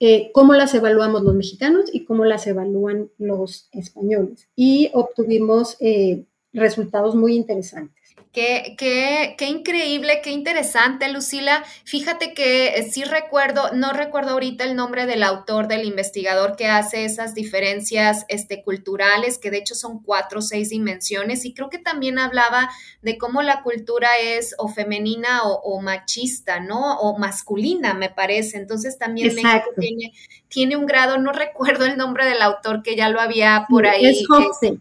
eh, 0.00 0.30
cómo 0.32 0.54
las 0.54 0.74
evaluamos 0.74 1.22
los 1.22 1.34
mexicanos 1.34 1.90
y 1.92 2.04
cómo 2.04 2.24
las 2.24 2.46
evalúan 2.46 3.10
los 3.18 3.68
españoles. 3.72 4.48
Y 4.56 4.90
obtuvimos 4.94 5.76
eh, 5.80 6.24
resultados 6.54 7.14
muy 7.14 7.36
interesantes. 7.36 7.99
Qué, 8.32 8.76
qué, 8.78 9.34
qué, 9.36 9.46
increíble, 9.46 10.20
qué 10.22 10.30
interesante, 10.30 11.08
Lucila. 11.12 11.64
Fíjate 11.84 12.32
que 12.32 12.68
eh, 12.68 12.88
sí 12.90 13.02
recuerdo, 13.04 13.72
no 13.72 13.92
recuerdo 13.92 14.30
ahorita 14.30 14.64
el 14.64 14.76
nombre 14.76 15.06
del 15.06 15.24
autor, 15.24 15.66
del 15.66 15.84
investigador 15.84 16.54
que 16.56 16.68
hace 16.68 17.04
esas 17.04 17.34
diferencias 17.34 18.24
este, 18.28 18.62
culturales, 18.62 19.38
que 19.38 19.50
de 19.50 19.58
hecho 19.58 19.74
son 19.74 20.02
cuatro 20.02 20.38
o 20.38 20.42
seis 20.42 20.70
dimensiones, 20.70 21.44
y 21.44 21.54
creo 21.54 21.70
que 21.70 21.78
también 21.78 22.18
hablaba 22.18 22.70
de 23.02 23.18
cómo 23.18 23.42
la 23.42 23.62
cultura 23.62 24.08
es 24.22 24.54
o 24.58 24.68
femenina 24.68 25.42
o, 25.44 25.80
machista, 25.80 26.60
¿no? 26.60 26.98
O 27.00 27.18
masculina, 27.18 27.94
me 27.94 28.10
parece. 28.10 28.58
Entonces 28.58 28.98
también 28.98 29.34
tiene, 29.34 30.12
tiene, 30.48 30.76
un 30.76 30.86
grado, 30.86 31.18
no 31.18 31.32
recuerdo 31.32 31.84
el 31.84 31.96
nombre 31.96 32.26
del 32.26 32.42
autor 32.42 32.82
que 32.82 32.96
ya 32.96 33.08
lo 33.08 33.20
había 33.20 33.66
por 33.68 33.86
ahí. 33.86 34.06
Es 34.06 34.26
José. 34.26 34.78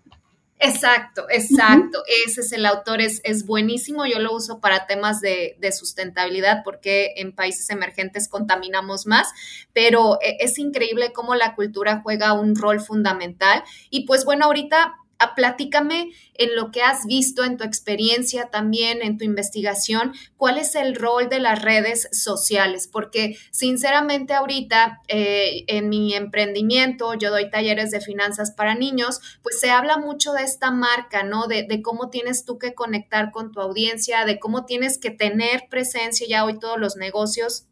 Exacto, 0.62 1.26
exacto. 1.30 2.04
Ese 2.26 2.42
es 2.42 2.52
el 2.52 2.66
autor, 2.66 3.00
es, 3.00 3.22
es, 3.24 3.46
buenísimo. 3.46 4.06
Yo 4.06 4.20
lo 4.20 4.36
uso 4.36 4.60
para 4.60 4.88
temas 4.88 5.22
de, 5.22 5.56
de, 5.58 5.72
sustentabilidad 5.72 6.64
porque 6.66 7.14
en 7.16 7.32
países 7.34 7.70
emergentes 7.70 8.28
contaminamos 8.28 9.06
más, 9.06 9.30
pero 9.72 10.20
e, 10.22 10.36
es 10.42 10.60
increíble 10.60 11.14
cómo 11.14 11.34
la 11.36 11.56
cultura 11.56 12.02
juega 12.04 12.34
un 12.34 12.58
rol 12.58 12.82
fundamental. 12.82 13.64
Y 13.90 14.06
pues 14.06 14.26
bueno, 14.26 14.46
ahorita 14.46 14.98
platícame 15.36 16.12
en 16.34 16.56
lo 16.56 16.72
que 16.72 16.82
has 16.82 17.06
visto, 17.06 17.44
en 17.44 17.58
tu 17.58 17.64
experiencia 17.64 18.46
también, 18.46 19.02
en 19.02 19.18
tu 19.18 19.26
investigación, 19.26 20.14
cuál 20.38 20.58
es 20.58 20.76
el 20.76 20.96
rol 20.96 21.30
de 21.30 21.40
las 21.40 21.62
redes 21.62 22.08
sociales, 22.12 22.88
porque 22.88 23.38
sinceramente 23.52 24.34
ahorita 24.34 25.02
eh, 25.08 25.66
en 25.68 25.90
mi 25.90 26.14
emprendimiento, 26.14 27.14
yo 27.16 27.30
doy 27.32 27.50
talleres 27.50 27.92
de 27.92 28.02
finanzas 28.02 28.52
para 28.52 28.76
niños, 28.76 29.20
pues 29.44 29.60
se 29.60 29.70
habla 29.70 29.98
mucho 29.98 30.32
de 30.32 30.44
esta 30.44 30.72
marca, 30.72 31.24
¿no? 31.24 31.48
De, 31.48 31.64
de 31.64 31.82
cómo 31.82 32.10
tienes 32.10 32.46
tú 32.46 32.58
que 32.58 32.74
conectar 32.74 33.32
con 33.32 33.52
tu 33.52 33.60
audiencia, 33.60 34.26
de 34.26 34.40
cómo 34.40 34.66
tienes 34.66 34.98
que 34.98 35.12
tener 35.12 35.64
presencia 35.70 36.26
ya 36.28 36.46
hoy 36.46 36.60
todos 36.60 36.80
los 36.80 36.96
negocios 36.96 37.69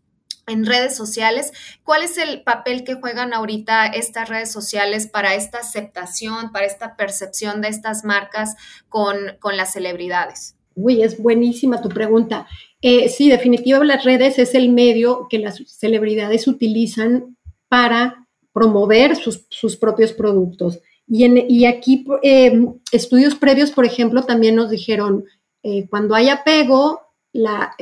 en 0.48 0.66
redes 0.66 0.96
sociales. 0.96 1.52
¿Cuál 1.84 2.04
es 2.04 2.18
el 2.18 2.42
papel 2.42 2.84
que 2.84 2.96
juegan 2.96 3.34
ahorita 3.34 3.86
estas 3.86 4.30
redes 4.30 4.52
sociales 4.52 5.08
para 5.08 5.36
esta 5.36 5.60
aceptación, 5.60 6.52
para 6.52 6.66
esta 6.66 6.96
percepción 6.96 7.62
de 7.62 7.68
estas 7.68 8.04
marcas 8.04 8.56
con, 8.90 9.18
las 9.56 9.74
celebridades? 9.74 10.56
Uy, 10.76 11.04
es 11.04 11.22
buenísima 11.22 11.82
tu 11.82 11.90
pregunta. 11.90 12.48
Eh, 12.82 13.10
sí, 13.10 13.30
definitivamente 13.30 13.96
las 13.96 14.06
redes 14.06 14.40
es 14.40 14.56
el 14.56 14.70
medio 14.70 15.28
que 15.30 15.40
las 15.40 15.58
celebridades 15.68 16.48
utilizan 16.48 17.38
para 17.68 18.28
promover 18.54 19.16
sus, 19.16 19.76
propios 19.76 20.14
productos. 20.14 20.80
Y, 21.08 21.24
en, 21.24 21.50
y 21.50 21.66
aquí 21.66 22.06
eh, 22.24 22.60
estudios 22.92 23.36
previos, 23.36 23.72
por 23.72 23.86
ejemplo, 23.86 24.24
también 24.24 24.56
nos 24.56 24.70
dijeron, 24.70 25.26
eh, 25.64 25.88
cuando 25.90 26.16
hay 26.16 26.30
apego, 26.30 27.02
la, 27.34 27.76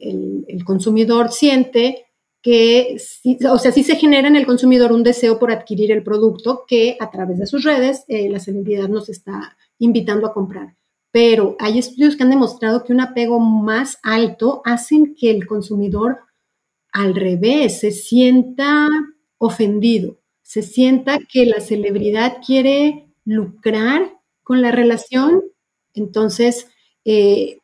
el, 0.00 0.64
consumidor 0.64 1.32
siente 1.32 2.06
que, 2.42 2.96
o 3.50 3.58
sea, 3.58 3.72
sí 3.72 3.82
se 3.82 3.96
genera 3.96 4.28
en 4.28 4.36
el 4.36 4.46
consumidor 4.46 4.92
un 4.92 5.02
deseo 5.02 5.38
por 5.38 5.50
adquirir 5.50 5.92
el 5.92 6.02
producto 6.02 6.64
que 6.66 6.96
a 7.00 7.10
través 7.10 7.38
de 7.38 7.46
sus 7.46 7.64
redes 7.64 8.04
eh, 8.08 8.28
la 8.30 8.40
celebridad 8.40 8.88
nos 8.88 9.08
está 9.08 9.56
invitando 9.78 10.26
a 10.26 10.32
comprar. 10.32 10.76
Pero 11.12 11.56
hay 11.58 11.78
estudios 11.78 12.16
que 12.16 12.22
han 12.22 12.30
demostrado 12.30 12.84
que 12.84 12.92
un 12.92 13.00
apego 13.00 13.40
más 13.40 13.98
alto 14.02 14.62
hacen 14.64 15.14
que 15.18 15.30
el 15.30 15.46
consumidor 15.46 16.20
al 16.92 17.14
revés 17.14 17.80
se 17.80 17.90
sienta 17.90 18.88
ofendido, 19.38 20.20
se 20.42 20.62
sienta 20.62 21.18
que 21.18 21.46
la 21.46 21.60
celebridad 21.60 22.38
quiere 22.44 23.08
lucrar 23.24 24.18
con 24.42 24.62
la 24.62 24.70
relación, 24.70 25.42
entonces 25.94 26.68
eh, 27.04 27.59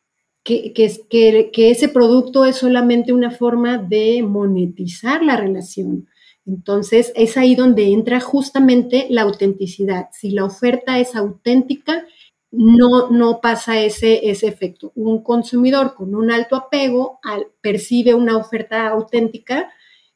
que, 0.47 1.71
ese 1.71 1.89
producto 1.89 2.45
es 2.45 2.55
solamente 2.55 3.11
una 3.11 3.31
forma 3.31 3.77
de 3.77 4.23
monetizar 4.23 5.21
la 5.23 5.35
relación. 5.35 6.07
Entonces 6.45 7.11
es 7.15 7.35
ahí 7.35 7.55
donde 7.55 7.91
entra 7.91 8.21
justamente 8.21 9.07
la 9.09 9.23
autenticidad. 9.23 10.07
Si 10.13 10.31
la 10.31 10.45
oferta 10.45 10.99
es 10.99 11.15
auténtica, 11.15 12.05
no, 12.51 13.09
no 13.11 13.41
pasa 13.41 13.81
ese, 13.81 14.29
ese 14.29 14.47
efecto. 14.47 14.93
Un 14.95 15.21
consumidor 15.21 15.95
con 15.95 16.15
un 16.15 16.31
alto 16.31 16.55
apego 16.55 17.19
percibe 17.59 18.13
una 18.13 18.37
oferta 18.37 18.87
auténtica 18.87 19.69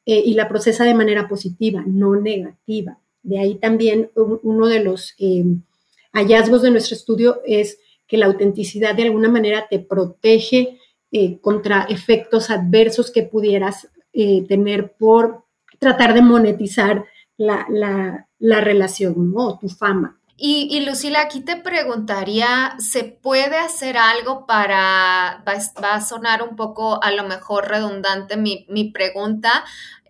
eh, 0.06 0.24
y 0.26 0.34
la 0.36 0.48
procesa 0.48 0.86
de 0.86 0.94
manera 0.94 1.28
positiva, 1.28 1.84
no 1.86 2.16
negativa. 2.16 2.98
De 3.22 3.38
ahí 3.38 3.56
también 3.56 4.10
uno 4.16 4.68
de 4.68 4.82
los 4.82 5.14
eh, 5.20 5.44
hallazgos 6.14 6.62
de 6.62 6.72
nuestro 6.72 6.96
estudio 6.96 7.42
es 7.46 7.80
que 8.12 8.18
la 8.18 8.26
autenticidad 8.26 8.94
de 8.94 9.04
alguna 9.04 9.30
manera 9.30 9.68
te 9.70 9.80
protege 9.80 10.78
eh, 11.14 11.40
contra 11.40 11.84
efectos 11.84 12.50
adversos 12.50 13.10
que 13.10 13.24
pudieras 13.24 13.88
tener 14.14 14.92
por 15.00 15.46
tratar 15.80 16.14
de 16.14 16.22
monetizar 16.22 17.06
la, 17.38 18.28
relación 18.40 19.34
o 19.34 19.58
tu 19.58 19.70
fama. 19.70 20.20
Y, 20.36 20.84
Lucila, 20.86 21.22
aquí 21.22 21.40
te 21.40 21.56
preguntaría, 21.56 22.76
¿se 22.80 23.04
puede 23.04 23.58
hacer 23.58 23.96
algo 23.96 24.46
para, 24.48 25.44
va, 25.48 25.94
a 25.94 26.02
sonar 26.02 26.42
un 26.42 26.56
poco 26.58 27.02
a 27.02 27.12
lo 27.12 27.24
mejor 27.24 27.70
redundante 27.70 28.38
mi, 28.38 28.66
mi 28.68 28.92
pregunta, 28.92 29.64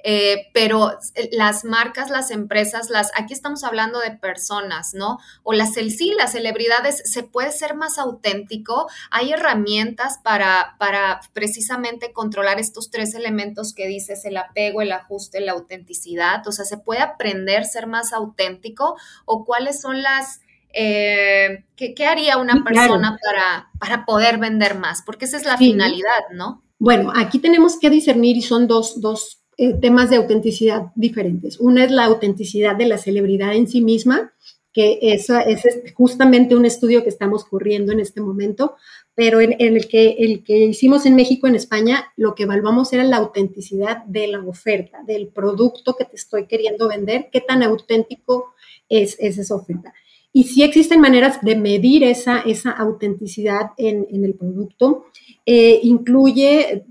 eh, 0.03 0.47
pero 0.53 0.91
las 1.31 1.63
marcas, 1.63 2.09
las 2.09 2.31
empresas, 2.31 2.89
las, 2.89 3.11
aquí 3.15 3.33
estamos 3.33 3.63
hablando 3.63 3.99
de 3.99 4.11
personas, 4.11 4.93
¿no? 4.93 5.19
O 5.43 5.53
las, 5.53 5.73
sí, 5.73 6.13
las 6.17 6.31
celebridades, 6.31 7.01
se 7.05 7.23
puede 7.23 7.51
ser 7.51 7.75
más 7.75 7.97
auténtico. 7.97 8.87
Hay 9.11 9.31
herramientas 9.31 10.19
para, 10.23 10.75
para 10.79 11.21
precisamente 11.33 12.13
controlar 12.13 12.59
estos 12.59 12.89
tres 12.89 13.13
elementos 13.13 13.73
que 13.73 13.87
dices, 13.87 14.25
el 14.25 14.37
apego, 14.37 14.81
el 14.81 14.91
ajuste, 14.91 15.41
la 15.41 15.51
autenticidad. 15.53 16.47
O 16.47 16.51
sea, 16.51 16.65
se 16.65 16.77
puede 16.77 17.01
aprender 17.01 17.61
a 17.61 17.65
ser 17.65 17.87
más 17.87 18.13
auténtico 18.13 18.95
o 19.25 19.45
cuáles 19.45 19.81
son 19.81 20.01
las... 20.01 20.41
Eh, 20.73 21.65
¿qué, 21.75 22.05
haría 22.05 22.37
una 22.37 22.63
persona 22.63 23.17
para, 23.21 23.69
para 23.77 24.05
poder 24.05 24.37
vender 24.37 24.75
más? 24.75 25.03
Porque 25.05 25.25
esa 25.25 25.35
es 25.35 25.43
la 25.43 25.57
finalidad, 25.57 26.29
¿no? 26.31 26.63
Bueno, 26.79 27.11
aquí 27.13 27.39
tenemos 27.39 27.77
que 27.77 27.89
discernir 27.89 28.37
y 28.37 28.41
son 28.41 28.67
dos, 28.67 29.01
dos 29.01 29.40
eh, 29.57 29.73
temas 29.73 30.09
de 30.09 30.15
autenticidad 30.15 30.91
diferentes. 30.95 31.59
Una 31.59 31.83
es 31.83 31.91
la 31.91 32.05
autenticidad 32.05 32.75
de 32.75 32.85
la 32.85 32.97
celebridad 32.97 33.53
en 33.53 33.67
sí 33.67 33.81
misma, 33.81 34.33
que 34.73 34.99
eso 35.01 35.37
es 35.37 35.63
justamente 35.93 36.55
un 36.55 36.65
estudio 36.65 37.03
que 37.03 37.09
estamos 37.09 37.43
corriendo 37.43 37.91
en 37.91 37.99
este 37.99 38.21
momento, 38.21 38.75
pero 39.13 39.41
en, 39.41 39.55
el, 39.59 39.87
que, 39.87 40.15
el 40.19 40.43
que 40.43 40.65
hicimos 40.65 41.05
en 41.05 41.15
México, 41.15 41.47
en 41.47 41.55
España, 41.55 42.13
lo 42.15 42.33
que 42.33 42.43
evaluamos 42.43 42.93
era 42.93 43.03
la 43.03 43.17
autenticidad 43.17 44.05
de 44.05 44.27
la 44.27 44.39
oferta, 44.39 45.03
del 45.05 45.27
producto 45.27 45.95
que 45.95 46.05
te 46.05 46.15
estoy 46.15 46.47
queriendo 46.47 46.87
vender, 46.87 47.29
qué 47.31 47.41
tan 47.41 47.61
auténtico 47.61 48.53
es, 48.87 49.17
esa 49.19 49.53
oferta. 49.53 49.93
Y 50.33 50.45
sí 50.45 50.63
existen 50.63 51.01
maneras 51.01 51.41
de 51.41 51.57
medir 51.57 52.05
esa, 52.05 52.39
esa 52.39 52.71
autenticidad 52.71 53.71
en, 53.77 54.07
el 54.23 54.33
producto. 54.35 55.07
Eh, 55.45 55.81
incluye 55.83 56.85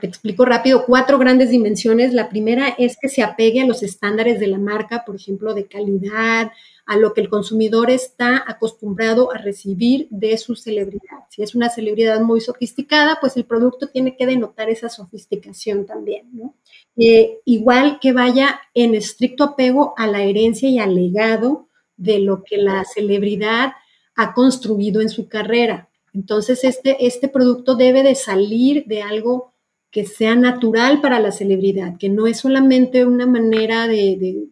te 0.00 0.06
explico 0.06 0.44
rápido, 0.44 0.84
cuatro 0.86 1.18
grandes 1.18 1.50
dimensiones. 1.50 2.12
La 2.12 2.28
primera 2.28 2.68
es 2.78 2.96
que 3.00 3.08
se 3.08 3.22
apegue 3.22 3.60
a 3.60 3.66
los 3.66 3.82
estándares 3.82 4.40
de 4.40 4.46
la 4.46 4.58
marca, 4.58 5.04
por 5.04 5.16
ejemplo, 5.16 5.54
de 5.54 5.66
calidad, 5.66 6.52
a 6.86 6.96
lo 6.96 7.12
que 7.12 7.20
el 7.20 7.28
consumidor 7.28 7.90
está 7.90 8.42
acostumbrado 8.46 9.30
a 9.30 9.36
recibir 9.36 10.08
de 10.10 10.38
su 10.38 10.56
celebridad. 10.56 11.18
Si 11.28 11.42
es 11.42 11.54
una 11.54 11.68
celebridad 11.68 12.20
muy 12.22 12.40
sofisticada, 12.40 13.18
pues 13.20 13.36
el 13.36 13.44
producto 13.44 13.88
tiene 13.88 14.16
que 14.16 14.26
denotar 14.26 14.70
esa 14.70 14.88
sofisticación 14.88 15.84
también, 15.84 16.30
¿no? 16.32 16.54
Eh, 16.96 17.40
igual 17.44 17.98
que 18.00 18.12
vaya 18.12 18.60
en 18.72 18.94
estricto 18.94 19.44
apego 19.44 19.92
a 19.98 20.06
la 20.06 20.22
herencia 20.22 20.68
y 20.70 20.78
al 20.78 20.94
legado 20.94 21.68
de 21.98 22.20
lo 22.20 22.42
que 22.42 22.56
la 22.56 22.84
celebridad 22.86 23.72
ha 24.16 24.32
construido 24.32 25.02
en 25.02 25.10
su 25.10 25.28
carrera. 25.28 25.90
Entonces, 26.14 26.64
este, 26.64 27.06
este 27.06 27.28
producto 27.28 27.74
debe 27.74 28.02
de 28.02 28.14
salir 28.14 28.86
de 28.86 29.02
algo 29.02 29.52
que 29.90 30.04
sea 30.04 30.34
natural 30.34 31.00
para 31.00 31.20
la 31.20 31.32
celebridad, 31.32 31.96
que 31.98 32.08
no 32.08 32.26
es 32.26 32.38
solamente 32.38 33.06
una 33.06 33.26
manera 33.26 33.88
de, 33.88 34.48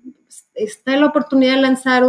está 0.55 0.97
la 0.97 1.07
oportunidad 1.07 1.57
de 1.57 1.63
lanzar 1.63 2.05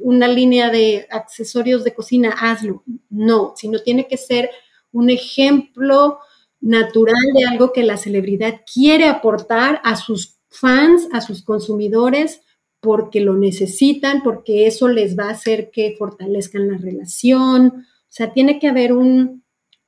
una 0.00 0.28
línea 0.28 0.70
de 0.70 1.06
accesorios 1.10 1.84
de 1.84 1.94
cocina, 1.94 2.34
hazlo. 2.38 2.84
No, 3.10 3.54
sino 3.56 3.80
tiene 3.80 4.06
que 4.06 4.16
ser 4.16 4.50
un 4.92 5.10
ejemplo 5.10 6.18
natural 6.60 7.16
de 7.34 7.44
algo 7.44 7.72
que 7.72 7.82
la 7.82 7.96
celebridad 7.96 8.62
quiere 8.72 9.06
aportar 9.06 9.80
a 9.84 9.96
sus 9.96 10.38
fans, 10.48 11.08
a 11.12 11.20
sus 11.20 11.42
consumidores, 11.42 12.42
porque 12.80 13.20
lo 13.20 13.34
necesitan, 13.34 14.22
porque 14.22 14.66
eso 14.66 14.86
les 14.86 15.18
va 15.18 15.24
a 15.24 15.32
hacer 15.32 15.70
que 15.72 15.96
fortalezcan 15.98 16.70
la 16.70 16.78
relación. 16.78 17.66
O 17.66 18.10
sea, 18.10 18.32
tiene 18.32 18.60
que 18.60 18.68
haber 18.68 18.92
un 18.92 19.42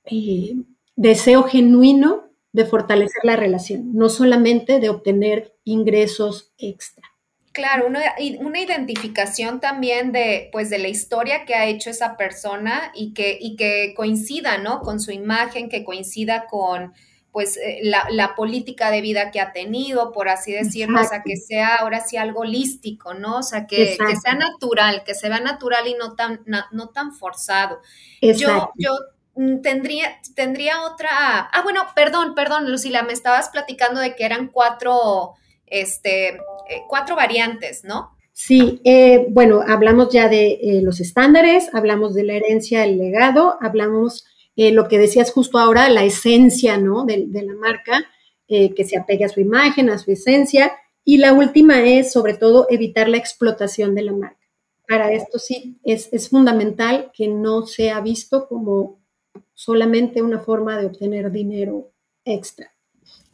eh, 0.05 0.57
deseo 0.97 1.45
genuino 1.45 2.30
de 2.53 2.65
fortalecer 2.65 3.25
la 3.25 3.37
relación, 3.37 3.95
no 3.95 4.09
solamente 4.09 4.81
de 4.81 4.89
obtener 4.89 5.55
ingresos 5.65 6.53
extra. 6.59 7.05
Claro, 7.53 7.87
una, 7.89 8.01
una, 8.39 8.61
identificación 8.61 9.61
también 9.61 10.13
de, 10.13 10.51
pues, 10.53 10.71
de 10.71 10.79
la 10.79 10.87
historia 10.87 11.45
que 11.45 11.55
ha 11.55 11.67
hecho 11.67 11.91
esa 11.91 12.17
persona 12.17 12.93
y 12.95 13.13
que, 13.13 13.37
y 13.41 13.57
que 13.57 13.93
coincida, 13.97 14.59
¿no? 14.59 14.81
Con 14.81 15.01
su 15.01 15.11
imagen, 15.11 15.69
que 15.69 15.85
coincida 15.85 16.47
con, 16.47 16.93
pues, 17.33 17.57
eh, 17.57 17.81
la, 17.83 18.35
política 18.37 18.93
de 18.93 19.01
vida 19.01 19.33
que 19.33 19.41
ha 19.41 19.53
tenido, 19.53 20.13
por 20.13 20.29
así 20.29 20.53
decirlo, 20.53 21.01
o 21.01 21.05
sea, 21.05 21.23
que 21.25 21.37
sea 21.37 21.77
ahora 21.77 22.01
sí 22.01 22.17
algo 22.17 22.41
holístico, 22.41 23.15
¿no? 23.15 23.39
O 23.39 23.43
sea, 23.43 23.67
que, 23.67 23.97
sea 24.23 24.35
natural, 24.35 25.03
que 25.05 25.15
se 25.15 25.29
vea 25.29 25.41
natural 25.41 25.89
y 25.89 25.95
no 25.95 26.15
tan, 26.15 26.45
no 26.47 26.89
tan 26.91 27.13
forzado. 27.13 27.81
Yo, 28.23 28.71
yo 28.77 28.93
Mm, 28.93 29.20
tendría, 29.63 30.21
tendría 30.35 30.83
otra. 30.83 31.11
Ah, 31.11 31.61
bueno, 31.63 31.83
perdón, 31.95 32.35
perdón, 32.35 32.71
Lucila, 32.71 33.03
me 33.03 33.13
estabas 33.13 33.49
platicando 33.51 34.01
de 34.01 34.15
que 34.15 34.25
eran 34.25 34.49
cuatro, 34.49 35.35
este, 35.67 36.29
eh, 36.29 36.83
cuatro 36.89 37.17
variantes, 37.17 37.85
¿no? 37.85 38.11
Sí, 38.33 38.81
eh, 38.85 39.27
bueno, 39.31 39.63
hablamos 39.67 40.13
ya 40.13 40.29
de 40.29 40.53
eh, 40.63 40.81
los 40.83 41.01
estándares, 41.01 41.69
hablamos 41.75 42.15
de 42.15 42.25
la 42.25 42.35
herencia, 42.35 42.85
el 42.85 42.99
legado, 42.99 43.57
hablamos 43.61 44.25
lo 44.57 44.89
que 44.89 44.99
decías 44.99 45.33
justo 45.33 45.59
ahora, 45.59 45.89
la 45.89 46.05
esencia, 46.05 46.77
¿no? 46.77 47.07
De, 47.07 47.27
la 47.33 47.55
marca, 47.55 48.05
que 48.47 48.85
se 48.85 48.99
apegue 48.99 49.25
a 49.25 49.31
su 49.31 49.41
imagen, 49.41 49.89
a 49.89 49.97
su 49.97 50.11
esencia. 50.11 50.77
Y 51.03 51.17
la 51.17 51.33
última 51.33 51.83
es, 51.83 52.13
sobre 52.13 52.35
todo, 52.35 52.67
evitar 52.69 53.09
la 53.09 53.17
explotación 53.17 53.95
de 53.95 54.03
la 54.03 54.13
marca. 54.13 54.47
Para 54.87 55.13
esto 55.13 55.39
sí, 55.39 55.81
es, 55.83 56.11
es 56.13 56.29
fundamental 56.29 57.11
que 57.15 57.27
no 57.27 57.67
sea 57.67 58.03
visto 58.03 58.49
como 58.49 59.00
solamente 59.61 60.23
una 60.23 60.39
forma 60.39 60.79
de 60.79 60.87
obtener 60.87 61.31
dinero 61.31 61.93
extra. 62.25 62.73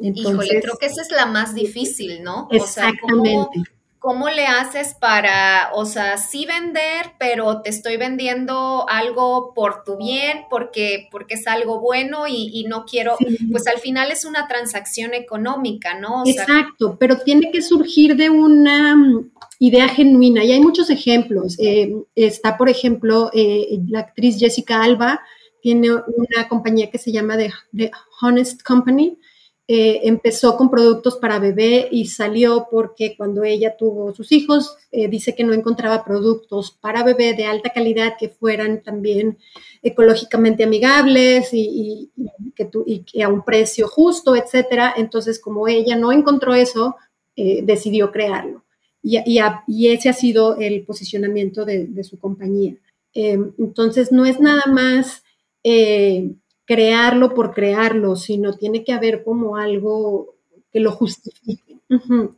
Híjole, 0.01 0.61
creo 0.61 0.77
que 0.77 0.87
esa 0.87 1.03
es 1.03 1.13
la 1.13 1.25
más 1.27 1.55
difícil, 1.55 2.25
¿no? 2.25 2.49
Exactamente. 2.51 3.63
¿cómo, 4.01 4.29
le 4.29 4.45
haces 4.47 4.95
para, 5.01 5.71
o 5.75 5.85
sea, 5.85 6.17
sí 6.17 6.45
vender, 6.45 7.13
pero 7.19 7.63
te 7.63 7.71
estoy 7.71 7.97
vendiendo 7.97 8.87
algo 8.89 9.53
por 9.55 9.85
tu 9.85 9.97
bien, 9.99 10.43
porque, 10.51 11.09
porque 11.13 11.35
es 11.35 11.47
algo 11.47 11.81
bueno 11.81 12.25
y, 12.29 12.65
no 12.69 12.85
quiero, 12.87 13.17
pues 13.53 13.69
al 13.69 13.79
final 13.79 14.11
es 14.11 14.25
una 14.25 14.49
transacción 14.49 15.15
económica, 15.15 15.99
¿no? 15.99 16.25
Exacto, 16.27 16.97
pero 16.99 17.19
tiene 17.19 17.53
que 17.53 17.63
surgir 17.63 18.17
de 18.17 18.31
una 18.31 18.97
mm, 18.97 19.31
idea 19.61 19.89
genuina 19.89 20.45
y 20.45 20.53
hay 20.53 20.61
muchos 20.61 20.91
ejemplos. 20.91 21.57
Eh, 21.61 21.95
está, 22.17 22.57
por 22.57 22.69
ejemplo, 22.69 23.31
eh, 23.33 23.79
la 23.89 24.01
actriz 24.01 24.39
Jessica 24.39 24.83
Alba, 24.83 25.21
tiene 25.67 25.91
una 25.91 26.49
compañía 26.49 26.93
que 26.93 26.99
se 26.99 27.11
llama 27.11 27.37
The, 27.37 27.91
Honest 28.23 28.63
Company. 28.63 29.19
Eh, 29.67 30.03
empezó 30.05 30.57
con 30.57 30.71
productos 30.71 31.17
para 31.17 31.41
bebé 31.41 31.89
y 31.91 32.07
salió 32.07 32.69
porque 32.71 33.17
cuando 33.17 33.43
ella 33.43 33.77
tuvo 33.77 34.15
sus 34.15 34.31
hijos, 34.31 34.77
eh, 34.93 35.09
dice 35.09 35.35
que 35.35 35.43
no 35.43 35.53
encontraba 35.55 36.05
productos 36.05 36.71
para 36.71 37.03
bebé 37.03 37.35
de 37.35 37.47
alta 37.47 37.71
calidad 37.71 38.15
que 38.17 38.29
fueran 38.29 38.81
también 38.85 39.39
ecológicamente 39.83 40.63
amigables 40.63 41.49
y, 41.51 42.13
que, 42.55 43.25
a 43.25 43.29
un 43.29 43.45
precio 43.45 43.89
justo, 43.89 44.37
etcétera. 44.37 44.95
Entonces, 44.97 45.41
como 45.41 45.67
ella 45.67 45.97
no 45.97 46.13
encontró 46.13 46.55
eso, 46.55 46.95
eh, 47.35 47.63
decidió 47.65 48.13
crearlo. 48.13 48.63
Y, 49.03 49.89
ese 49.89 50.11
ha 50.11 50.13
sido 50.13 50.59
el 50.59 50.85
posicionamiento 50.85 51.65
de, 51.65 51.87
de 51.87 52.05
su 52.05 52.21
compañía. 52.21 52.77
entonces, 53.13 54.13
no 54.13 54.27
es 54.27 54.39
nada 54.39 54.63
más 54.69 55.25
eh, 55.69 56.37
crearlo 56.65 57.35
por 57.35 57.53
crearlo, 57.53 58.15
sino 58.15 58.57
tiene 58.57 58.85
que 58.85 58.93
haber 58.93 59.25
como 59.25 59.57
algo 59.57 60.37
que 60.71 60.79
lo 60.79 60.93
justifique. 60.93 61.81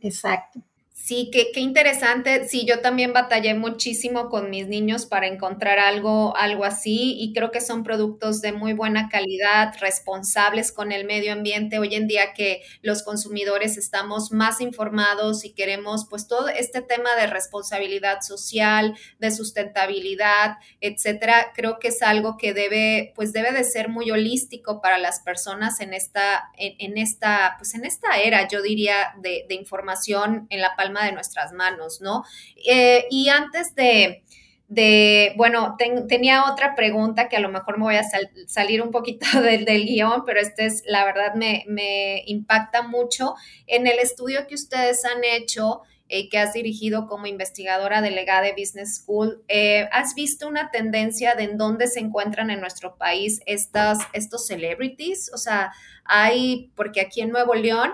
exacto. 0.01 0.63
Sí, 1.09 1.31
qué, 1.33 1.59
interesante. 1.59 2.47
Sí, 2.47 2.67
yo 2.67 2.81
también 2.81 3.13
batallé 3.13 3.55
muchísimo 3.55 4.29
con 4.29 4.51
mis 4.51 4.67
niños 4.67 5.07
para 5.07 5.25
encontrar 5.25 5.79
algo, 5.79 6.37
algo 6.37 6.65
así 6.65 7.15
y 7.19 7.33
creo 7.33 7.49
que 7.49 7.61
son 7.61 7.81
productos 7.81 8.41
de 8.41 8.51
muy 8.51 8.73
buena 8.73 9.09
calidad, 9.09 9.73
responsables 9.79 10.71
con 10.71 10.91
el 10.91 11.05
medio 11.05 11.33
ambiente. 11.33 11.79
Hoy 11.79 11.95
en 11.95 12.07
día 12.07 12.33
que 12.35 12.61
los 12.83 13.01
consumidores 13.01 13.75
estamos 13.75 14.31
más 14.31 14.61
informados 14.61 15.45
y 15.45 15.53
queremos 15.53 16.05
pues 16.07 16.27
todo 16.27 16.47
este 16.47 16.83
tema 16.83 17.15
de 17.15 17.25
responsabilidad 17.25 18.21
social, 18.21 18.95
de 19.17 19.31
sustentabilidad, 19.31 20.57
etcétera, 20.79 21.53
creo 21.55 21.79
que 21.79 21.87
es 21.87 22.03
algo 22.03 22.37
que 22.37 22.53
debe 22.53 23.13
pues 23.15 23.33
debe 23.33 23.51
de 23.51 23.63
ser 23.63 23.89
muy 23.89 24.11
holístico 24.11 24.79
para 24.79 24.99
las 24.99 25.21
personas 25.21 25.79
en 25.79 25.95
esta 25.95 26.51
en, 26.55 26.99
esta 26.99 27.55
pues 27.57 27.73
en 27.73 27.85
esta 27.85 28.19
era, 28.19 28.47
yo 28.47 28.61
diría 28.61 29.15
de, 29.23 29.47
de 29.49 29.55
información 29.55 30.45
en 30.51 30.61
la 30.61 30.75
palma 30.75 30.98
de 31.05 31.11
nuestras 31.11 31.53
manos, 31.53 32.01
¿no? 32.01 32.23
Eh, 32.65 33.05
y 33.09 33.29
antes 33.29 33.75
de, 33.75 34.23
de 34.67 35.33
bueno, 35.35 35.75
tenía 36.07 36.45
otra 36.45 36.75
pregunta 36.75 37.27
que 37.27 37.35
a 37.35 37.39
lo 37.39 37.49
mejor 37.49 37.77
me 37.77 37.85
voy 37.85 37.95
a 37.95 38.03
salir 38.47 38.81
un 38.81 38.91
poquito 38.91 39.25
del, 39.41 39.65
del 39.65 39.85
guion, 39.85 40.23
pero 40.25 40.39
este 40.39 40.65
es, 40.65 40.83
la 40.85 41.03
verdad, 41.05 41.33
me, 41.35 41.65
me, 41.67 42.23
impacta 42.27 42.83
mucho. 42.83 43.35
En 43.67 43.87
el 43.87 43.99
estudio 43.99 44.45
que 44.47 44.55
ustedes 44.55 45.03
han 45.05 45.23
hecho, 45.23 45.81
eh, 46.07 46.29
que 46.29 46.37
has 46.37 46.53
dirigido 46.53 47.07
como 47.07 47.25
investigadora 47.25 48.01
delegada 48.01 48.41
de 48.41 48.53
Business 48.57 48.97
School, 48.97 49.43
eh, 49.47 49.89
¿has 49.91 50.13
visto 50.13 50.47
una 50.47 50.69
tendencia 50.69 51.33
de 51.33 51.43
en 51.43 51.57
dónde 51.57 51.87
se 51.87 51.99
encuentran 51.99 52.51
en 52.51 52.61
nuestro 52.61 52.95
país 52.95 53.41
estas, 53.47 53.99
estos 54.13 54.45
celebrities? 54.45 55.31
O 55.33 55.37
sea, 55.37 55.71
hay, 56.05 56.71
porque 56.75 57.01
aquí 57.01 57.21
en 57.21 57.29
Nuevo 57.29 57.55
León, 57.55 57.91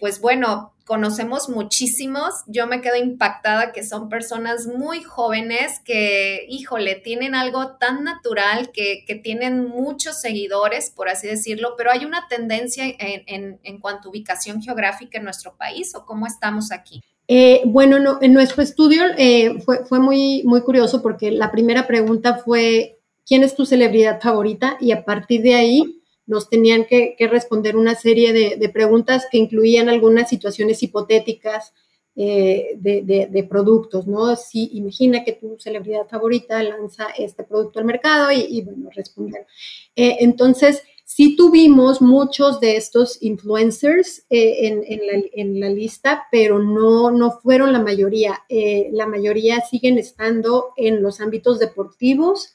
pues 0.00 0.20
bueno, 0.20 0.71
conocemos 0.84 1.48
muchísimos. 1.48 2.34
Yo 2.46 2.66
me 2.66 2.80
quedo 2.80 2.96
impactada 2.96 3.72
que 3.72 3.84
son 3.84 4.08
personas 4.08 4.66
muy 4.66 5.02
jóvenes 5.02 5.80
que, 5.84 6.46
híjole, 6.48 6.96
tienen 6.96 7.34
algo 7.34 7.76
tan 7.76 8.04
natural, 8.04 8.70
que, 8.72 9.04
tienen 9.22 9.68
muchos 9.68 10.20
seguidores, 10.20 10.90
por 10.90 11.08
así 11.08 11.26
decirlo, 11.26 11.74
pero 11.76 11.90
hay 11.90 12.04
una 12.04 12.26
tendencia 12.28 12.84
en, 12.88 13.78
cuanto 13.80 14.08
a 14.08 14.10
ubicación 14.10 14.62
geográfica 14.62 15.18
en 15.18 15.24
nuestro 15.24 15.56
país 15.56 15.94
o 15.94 16.04
cómo 16.04 16.26
estamos 16.26 16.72
aquí. 16.72 17.02
Eh, 17.28 17.62
bueno, 17.66 17.98
no, 17.98 18.18
en 18.20 18.32
nuestro 18.32 18.62
estudio 18.62 19.04
eh, 19.16 19.60
fue, 19.64 19.84
fue 19.84 20.00
muy, 20.00 20.42
muy 20.44 20.62
curioso 20.62 21.02
porque 21.02 21.30
la 21.30 21.50
primera 21.50 21.86
pregunta 21.86 22.38
fue, 22.38 22.98
¿quién 23.24 23.44
es 23.44 23.54
tu 23.54 23.64
celebridad 23.64 24.20
favorita? 24.20 24.76
Y 24.80 24.92
a 24.92 25.04
partir 25.04 25.42
de 25.42 25.54
ahí 25.54 26.01
nos 26.32 26.48
tenían 26.48 26.86
que, 26.86 27.14
responder 27.30 27.76
una 27.76 27.94
serie 27.94 28.32
de, 28.32 28.68
preguntas 28.70 29.26
que 29.30 29.36
incluían 29.36 29.90
algunas 29.90 30.30
situaciones 30.30 30.82
hipotéticas 30.82 31.74
eh, 32.16 32.70
de, 32.76 33.46
productos, 33.48 34.06
¿no? 34.06 34.34
Si 34.34 34.70
imagina 34.72 35.24
que 35.24 35.34
tu 35.34 35.56
celebridad 35.58 36.08
favorita 36.08 36.62
lanza 36.62 37.08
este 37.18 37.44
producto 37.44 37.78
al 37.80 37.84
mercado 37.84 38.32
y, 38.32 38.62
bueno, 38.62 38.88
responder. 38.94 39.46
Eh, 39.94 40.16
entonces, 40.20 40.82
sí 41.04 41.36
tuvimos 41.36 42.00
muchos 42.00 42.58
de 42.60 42.76
estos 42.76 43.22
influencers 43.22 44.24
eh, 44.30 44.88
en, 45.34 45.60
la, 45.60 45.68
lista, 45.68 46.28
pero 46.32 46.58
no, 46.58 47.10
no 47.10 47.32
fueron 47.42 47.74
la 47.74 47.80
mayoría. 47.80 48.42
la 48.48 49.06
mayoría 49.06 49.60
siguen 49.60 49.98
estando 49.98 50.72
en 50.78 51.02
los 51.02 51.20
ámbitos 51.20 51.58
deportivos, 51.58 52.54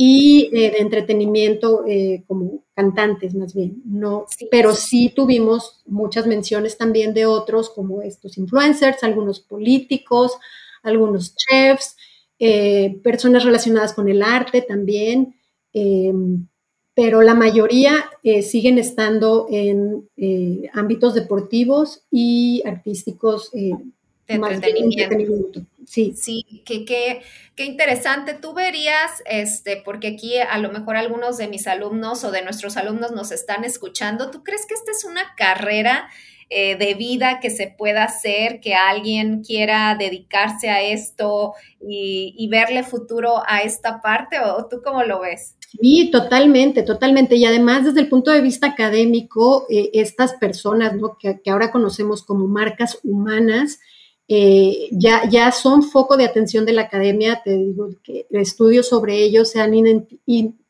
y 0.00 0.48
eh, 0.52 0.70
de 0.70 0.78
entretenimiento 0.78 1.84
eh, 1.84 2.22
como 2.28 2.62
cantantes 2.72 3.34
más 3.34 3.52
bien, 3.52 3.82
no, 3.84 4.26
pero 4.48 4.72
sí 4.72 5.12
tuvimos 5.14 5.82
muchas 5.86 6.24
menciones 6.24 6.78
también 6.78 7.12
de 7.14 7.26
otros 7.26 7.68
como 7.68 8.00
estos 8.02 8.38
influencers, 8.38 9.02
algunos 9.02 9.40
políticos, 9.40 10.38
algunos 10.84 11.34
chefs, 11.34 11.96
eh, 12.38 13.00
personas 13.02 13.42
relacionadas 13.44 13.92
con 13.92 14.08
el 14.08 14.22
arte 14.22 14.62
también, 14.62 15.34
pero 16.94 17.22
la 17.22 17.34
mayoría 17.34 18.10
siguen 18.42 18.78
estando 18.78 19.46
en 19.48 20.08
ámbitos 20.72 21.14
deportivos 21.14 22.02
y 22.10 22.62
artísticos 22.66 23.52
de 23.52 23.76
entretenimiento. 24.28 25.62
Sí. 25.88 26.12
Sí, 26.14 26.44
qué, 26.66 26.84
qué, 26.84 27.22
qué 27.56 27.64
interesante. 27.64 28.34
Tú 28.34 28.52
verías, 28.52 29.10
este, 29.24 29.80
porque 29.82 30.08
aquí 30.08 30.36
a 30.38 30.58
lo 30.58 30.70
mejor 30.70 30.98
algunos 30.98 31.38
de 31.38 31.48
mis 31.48 31.66
alumnos 31.66 32.24
o 32.24 32.30
de 32.30 32.42
nuestros 32.42 32.76
alumnos 32.76 33.12
nos 33.12 33.32
están 33.32 33.64
escuchando. 33.64 34.30
¿Tú 34.30 34.44
crees 34.44 34.66
que 34.66 34.74
esta 34.74 34.90
es 34.90 35.04
una 35.04 35.34
carrera 35.34 36.10
eh, 36.50 36.76
de 36.76 36.92
vida 36.92 37.40
que 37.40 37.48
se 37.48 37.68
pueda 37.68 38.04
hacer, 38.04 38.60
que 38.60 38.74
alguien 38.74 39.42
quiera 39.42 39.96
dedicarse 39.98 40.68
a 40.68 40.82
esto 40.82 41.54
y, 41.80 42.46
verle 42.50 42.82
futuro 42.82 43.42
a 43.46 43.62
esta 43.62 44.02
parte? 44.02 44.38
¿O 44.40 44.68
tú 44.68 44.82
cómo 44.84 45.02
lo 45.04 45.20
ves? 45.20 45.56
Sí, 45.80 46.10
totalmente, 46.12 46.82
totalmente. 46.82 47.36
Y 47.36 47.46
además, 47.46 47.86
desde 47.86 48.00
el 48.00 48.10
punto 48.10 48.30
de 48.30 48.42
vista 48.42 48.66
académico, 48.66 49.64
eh, 49.70 49.88
estas 49.94 50.34
personas 50.34 50.94
¿no? 50.94 51.16
que, 51.18 51.40
que 51.40 51.50
ahora 51.50 51.70
conocemos 51.70 52.22
como 52.22 52.46
marcas 52.46 52.98
humanas, 53.02 53.80
eh, 54.30 54.88
ya, 54.92 55.26
ya 55.26 55.50
son 55.52 55.82
foco 55.82 56.18
de 56.18 56.26
atención 56.26 56.66
de 56.66 56.74
la 56.74 56.82
academia, 56.82 57.40
te 57.42 57.56
digo 57.56 57.88
que 58.04 58.26
estudios 58.30 58.86
sobre 58.86 59.22
ellos 59.22 59.50
se 59.50 59.60
han 59.60 59.72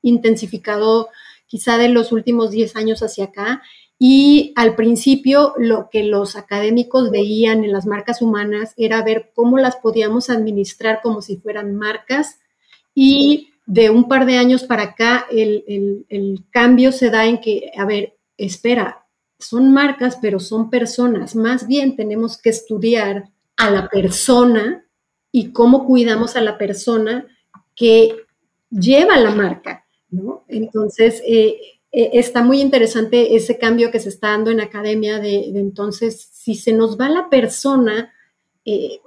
intensificado 0.03 1.09
quizá 1.49 1.77
de 1.77 1.89
los 1.89 2.13
últimos 2.13 2.53
10 2.53 2.77
años 2.77 3.03
hacia 3.03 3.25
acá. 3.25 3.63
Y 3.99 4.53
al 4.55 4.77
principio 4.77 5.55
lo 5.59 5.89
que 5.91 6.05
los 6.05 6.37
académicos 6.37 7.11
veían 7.11 7.65
en 7.65 7.73
las 7.73 7.85
marcas 7.85 8.23
humanas 8.23 8.75
era 8.77 9.03
ver 9.03 9.33
cómo 9.35 9.59
las 9.59 9.75
podíamos 9.75 10.31
administrar 10.31 11.01
como 11.03 11.21
si 11.21 11.39
fueran 11.39 11.75
marcas. 11.75 12.39
Y 12.95 13.49
de 13.67 13.91
un 13.91 14.07
par 14.07 14.25
de 14.25 14.39
años 14.39 14.63
para 14.63 14.85
acá 14.85 15.27
el, 15.33 16.05
el 16.09 16.45
cambio 16.51 16.93
se 16.93 17.11
da 17.11 17.27
en 17.27 17.41
que, 17.41 17.73
a 17.77 17.85
ver, 17.85 18.17
espera, 18.37 19.05
son 19.41 19.73
marcas, 19.73 20.17
pero 20.23 20.39
son 20.39 20.71
personas. 20.71 21.35
Más 21.35 21.67
bien 21.67 21.97
tenemos 21.97 22.41
que 22.41 22.51
estudiar 22.51 23.31
a 23.59 23.71
la 23.71 23.89
persona 23.89 24.85
y 25.31 25.53
cómo 25.53 25.85
cuidamos 25.85 26.37
a 26.37 26.41
la 26.41 26.57
persona 26.57 27.27
que 27.75 28.17
lleva 28.71 29.19
la 29.19 29.31
marca, 29.31 29.85
¿no? 30.11 30.45
Entonces, 30.49 31.23
eh, 31.27 31.59
eh, 31.91 32.11
está 32.15 32.43
muy 32.43 32.61
interesante 32.61 33.37
ese 33.37 33.59
cambio 33.59 33.91
que 33.91 34.01
se 34.01 34.09
está 34.09 34.29
dando 34.29 34.51
en 34.51 34.61
academia 34.61 35.19
de, 35.19 35.51
entonces, 35.59 36.29
si 36.33 36.55
se 36.55 36.73
nos 36.73 36.99
va 36.99 37.09
la 37.09 37.29
persona, 37.29 38.13
eh, 38.65 39.01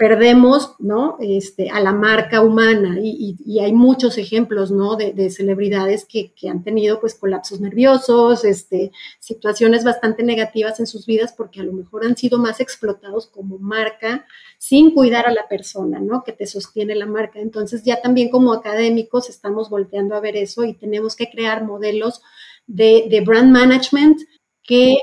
perdemos, 0.00 0.76
¿no? 0.78 1.18
Este, 1.20 1.68
a 1.68 1.78
la 1.78 1.92
marca 1.92 2.40
humana 2.40 2.96
y, 3.02 3.36
hay 3.60 3.74
muchos 3.74 4.16
ejemplos, 4.16 4.70
¿no? 4.70 4.96
De, 4.96 5.28
celebridades 5.28 6.06
que, 6.06 6.32
han 6.48 6.64
tenido, 6.64 7.00
pues, 7.00 7.14
colapsos 7.14 7.60
nerviosos, 7.60 8.46
este, 8.46 8.92
situaciones 9.18 9.84
bastante 9.84 10.22
negativas 10.22 10.80
en 10.80 10.86
sus 10.86 11.04
vidas 11.04 11.34
porque 11.36 11.60
a 11.60 11.64
lo 11.64 11.74
mejor 11.74 12.06
han 12.06 12.16
sido 12.16 12.38
más 12.38 12.60
explotados 12.60 13.26
como 13.26 13.58
marca 13.58 14.24
sin 14.56 14.92
cuidar 14.92 15.26
a 15.26 15.34
la 15.34 15.46
persona, 15.48 16.00
¿no? 16.00 16.24
Que 16.24 16.32
te 16.32 16.46
sostiene 16.46 16.94
la 16.94 17.04
marca. 17.04 17.38
Entonces, 17.38 17.84
ya 17.84 18.00
también 18.00 18.30
como 18.30 18.54
académicos 18.54 19.28
estamos 19.28 19.68
volteando 19.68 20.14
a 20.14 20.20
ver 20.20 20.34
eso 20.34 20.64
y 20.64 20.72
tenemos 20.72 21.14
que 21.14 21.28
crear 21.28 21.62
modelos 21.62 22.22
de, 22.66 23.22
brand 23.26 23.52
management 23.52 24.18
que 24.62 24.96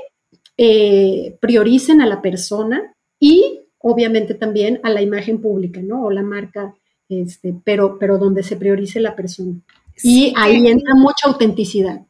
eh, 0.56 1.38
prioricen 1.40 2.00
a 2.00 2.06
la 2.06 2.20
persona 2.20 2.92
y 3.20 3.57
obviamente 3.78 4.34
también 4.34 4.80
a 4.82 4.90
la 4.90 5.02
imagen 5.02 5.40
pública, 5.40 5.80
¿no? 5.82 6.04
O 6.04 6.10
la 6.10 6.22
marca, 6.22 6.74
este, 7.08 7.54
pero, 7.64 7.98
pero 7.98 8.18
donde 8.18 8.42
se 8.42 8.56
priorice 8.56 9.00
la 9.00 9.16
persona. 9.16 9.54
y 10.02 10.32
ahí 10.36 10.66
entra 10.66 10.94
mucha 10.94 11.28
autenticidad. 11.28 12.02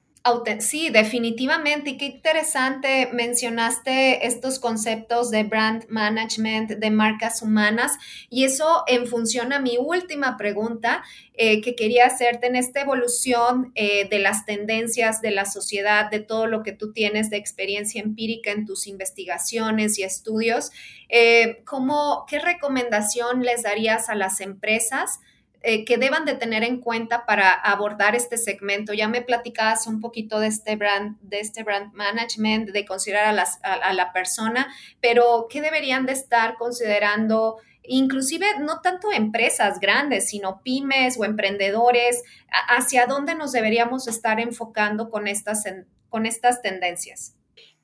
Sí, 0.60 0.90
definitivamente. 0.90 1.90
Y 1.90 1.96
qué 1.96 2.06
interesante 2.06 3.08
mencionaste 3.12 4.26
estos 4.26 4.58
conceptos 4.58 5.30
de 5.30 5.44
brand 5.44 5.86
management, 5.88 6.70
de 6.70 6.90
marcas 6.90 7.42
humanas. 7.42 7.96
Y 8.28 8.44
eso 8.44 8.84
en 8.86 9.06
función 9.06 9.52
a 9.52 9.60
mi 9.60 9.76
última 9.78 10.36
pregunta 10.36 11.02
eh, 11.34 11.60
que 11.60 11.74
quería 11.74 12.06
hacerte 12.06 12.46
en 12.48 12.56
esta 12.56 12.80
evolución 12.80 13.72
eh, 13.74 14.08
de 14.08 14.18
las 14.18 14.44
tendencias 14.44 15.22
de 15.22 15.30
la 15.30 15.44
sociedad, 15.44 16.10
de 16.10 16.20
todo 16.20 16.46
lo 16.46 16.62
que 16.62 16.72
tú 16.72 16.92
tienes 16.92 17.30
de 17.30 17.36
experiencia 17.36 18.02
empírica 18.02 18.50
en 18.50 18.66
tus 18.66 18.86
investigaciones 18.86 19.98
y 19.98 20.02
estudios. 20.02 20.72
Eh, 21.08 21.62
¿cómo, 21.64 22.24
¿Qué 22.28 22.38
recomendación 22.38 23.42
les 23.42 23.62
darías 23.62 24.08
a 24.08 24.14
las 24.14 24.40
empresas? 24.40 25.20
Eh, 25.62 25.84
que 25.84 25.98
deban 25.98 26.24
de 26.24 26.34
tener 26.34 26.62
en 26.62 26.80
cuenta 26.80 27.26
para 27.26 27.52
abordar 27.52 28.14
este 28.14 28.36
segmento? 28.36 28.92
Ya 28.92 29.08
me 29.08 29.22
platicabas 29.22 29.86
un 29.86 30.00
poquito 30.00 30.38
de 30.38 30.46
este 30.46 30.76
brand, 30.76 31.18
de 31.20 31.40
este 31.40 31.64
brand 31.64 31.92
management, 31.94 32.70
de 32.70 32.84
considerar 32.84 33.36
a, 33.62 33.92
la 33.92 34.12
persona, 34.12 34.68
pero 35.00 35.46
¿qué 35.50 35.60
deberían 35.60 36.06
de 36.06 36.12
estar 36.12 36.54
considerando? 36.56 37.56
Inclusive 37.82 38.46
no 38.60 38.80
tanto 38.82 39.10
empresas 39.10 39.80
grandes, 39.80 40.28
sino 40.28 40.60
pymes 40.62 41.18
o 41.18 41.24
emprendedores, 41.24 42.22
¿hacia 42.68 43.06
dónde 43.06 43.34
nos 43.34 43.50
deberíamos 43.50 44.06
estar 44.06 44.38
enfocando 44.38 45.10
con 45.10 45.26
estas, 45.26 45.64
con 46.08 46.26
estas 46.26 46.62
tendencias? 46.62 47.34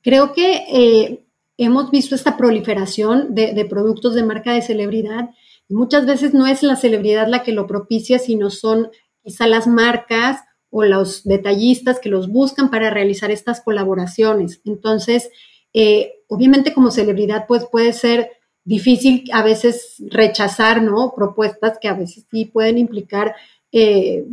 Creo 0.01 0.33
que 0.33 0.63
eh, 0.71 1.25
hemos 1.57 1.91
visto 1.91 2.15
esta 2.15 2.37
proliferación 2.37 3.33
de, 3.33 3.65
productos 3.65 4.13
de 4.15 4.23
marca 4.23 4.53
de 4.53 4.61
celebridad. 4.61 5.29
Muchas 5.69 6.05
veces 6.05 6.33
no 6.33 6.47
es 6.47 6.63
la 6.63 6.75
celebridad 6.75 7.27
la 7.27 7.43
que 7.43 7.51
lo 7.51 7.67
propicia, 7.67 8.19
sino 8.19 8.49
son 8.49 8.89
quizá 9.23 9.47
las 9.47 9.67
marcas 9.67 10.41
o 10.69 10.83
los 10.83 11.23
detallistas 11.23 11.99
que 11.99 12.09
los 12.09 12.27
buscan 12.29 12.69
para 12.69 12.89
realizar 12.89 13.31
estas 13.31 13.61
colaboraciones. 13.61 14.61
Entonces, 14.65 15.29
eh, 15.73 16.13
obviamente 16.27 16.73
como 16.73 16.91
celebridad, 16.91 17.45
pues 17.47 17.65
puede 17.65 17.93
ser 17.93 18.31
difícil 18.63 19.23
a 19.31 19.43
veces 19.43 19.95
rechazar, 20.09 20.81
¿no? 20.81 21.13
Propuestas 21.15 21.77
que 21.79 21.87
a 21.87 21.93
veces 21.93 22.25
sí 22.31 22.45
pueden 22.45 22.77
implicar, 22.77 23.35
eh, 23.71 24.25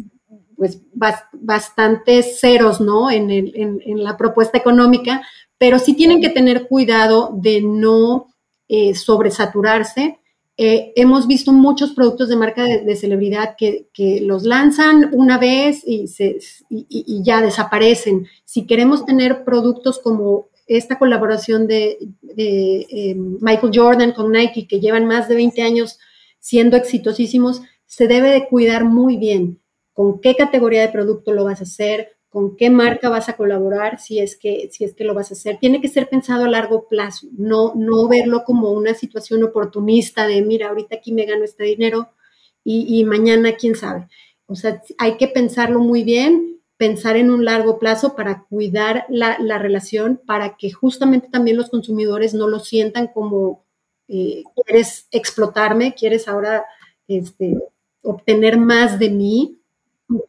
pues, 0.56 0.80
bastantes 0.94 2.40
ceros, 2.40 2.80
¿no? 2.80 3.10
En, 3.10 3.30
en, 3.30 4.02
la 4.02 4.16
propuesta 4.16 4.56
económica, 4.56 5.22
pero 5.58 5.78
sí 5.78 5.94
tienen 5.94 6.20
que 6.20 6.30
tener 6.30 6.66
cuidado 6.66 7.30
de 7.34 7.60
no 7.60 8.28
eh, 8.68 8.94
sobresaturarse. 8.94 10.18
Eh, 10.58 10.92
hemos 10.96 11.26
visto 11.26 11.52
muchos 11.52 11.92
productos 11.92 12.28
de 12.28 12.36
marca 12.36 12.64
de, 12.64 12.96
celebridad 12.96 13.56
que, 13.56 13.88
los 14.22 14.44
lanzan 14.44 15.10
una 15.12 15.38
vez 15.38 15.82
y, 15.86 16.06
ya 17.22 17.40
desaparecen. 17.40 18.26
Si 18.44 18.66
queremos 18.66 19.06
tener 19.06 19.44
productos 19.44 19.98
como 19.98 20.48
esta 20.66 20.98
colaboración 20.98 21.66
de, 21.66 21.98
eh, 22.36 23.14
Michael 23.16 23.72
Jordan 23.74 24.12
con 24.12 24.30
Nike, 24.30 24.66
que 24.68 24.80
llevan 24.80 25.06
más 25.06 25.28
de 25.28 25.36
20 25.36 25.62
años 25.62 25.98
siendo 26.38 26.76
exitosísimos, 26.76 27.62
se 27.86 28.06
debe 28.06 28.30
de 28.30 28.48
cuidar 28.48 28.84
muy 28.84 29.16
bien 29.16 29.60
con 29.92 30.20
qué 30.20 30.34
categoría 30.34 30.82
de 30.82 30.92
producto 30.92 31.32
lo 31.32 31.44
vas 31.44 31.60
a 31.60 31.64
hacer, 31.64 32.16
con 32.32 32.56
qué 32.56 32.70
marca 32.70 33.10
vas 33.10 33.28
a 33.28 33.36
colaborar 33.36 34.00
si 34.00 34.18
es 34.18 34.38
que, 34.38 34.70
si 34.72 34.84
es 34.84 34.94
que 34.94 35.04
lo 35.04 35.12
vas 35.12 35.30
a 35.30 35.34
hacer. 35.34 35.58
Tiene 35.60 35.82
que 35.82 35.88
ser 35.88 36.08
pensado 36.08 36.44
a 36.44 36.48
largo 36.48 36.88
plazo, 36.88 37.26
no, 37.36 37.74
no 37.76 38.08
verlo 38.08 38.44
como 38.44 38.70
una 38.70 38.94
situación 38.94 39.42
oportunista 39.44 40.26
de, 40.26 40.40
mira, 40.40 40.70
ahorita 40.70 40.96
aquí 40.96 41.12
me 41.12 41.26
gano 41.26 41.44
este 41.44 41.64
dinero 41.64 42.08
y, 42.64 43.04
mañana 43.04 43.52
quién 43.56 43.74
sabe. 43.74 44.08
O 44.46 44.54
sea, 44.54 44.80
hay 44.96 45.18
que 45.18 45.28
pensarlo 45.28 45.80
muy 45.80 46.04
bien, 46.04 46.62
pensar 46.78 47.16
en 47.16 47.30
un 47.30 47.44
largo 47.44 47.78
plazo 47.78 48.16
para 48.16 48.44
cuidar 48.48 49.04
la, 49.10 49.36
relación, 49.58 50.18
para 50.24 50.56
que 50.56 50.72
justamente 50.72 51.28
también 51.28 51.58
los 51.58 51.68
consumidores 51.68 52.32
no 52.32 52.48
lo 52.48 52.60
sientan 52.60 53.08
como, 53.08 53.66
eh, 54.08 54.42
quieres 54.54 55.06
explotarme, 55.10 55.94
quieres 55.94 56.28
ahora 56.28 56.64
este, 57.08 57.58
obtener 58.00 58.56
más 58.56 58.98
de 58.98 59.10
mí, 59.10 59.61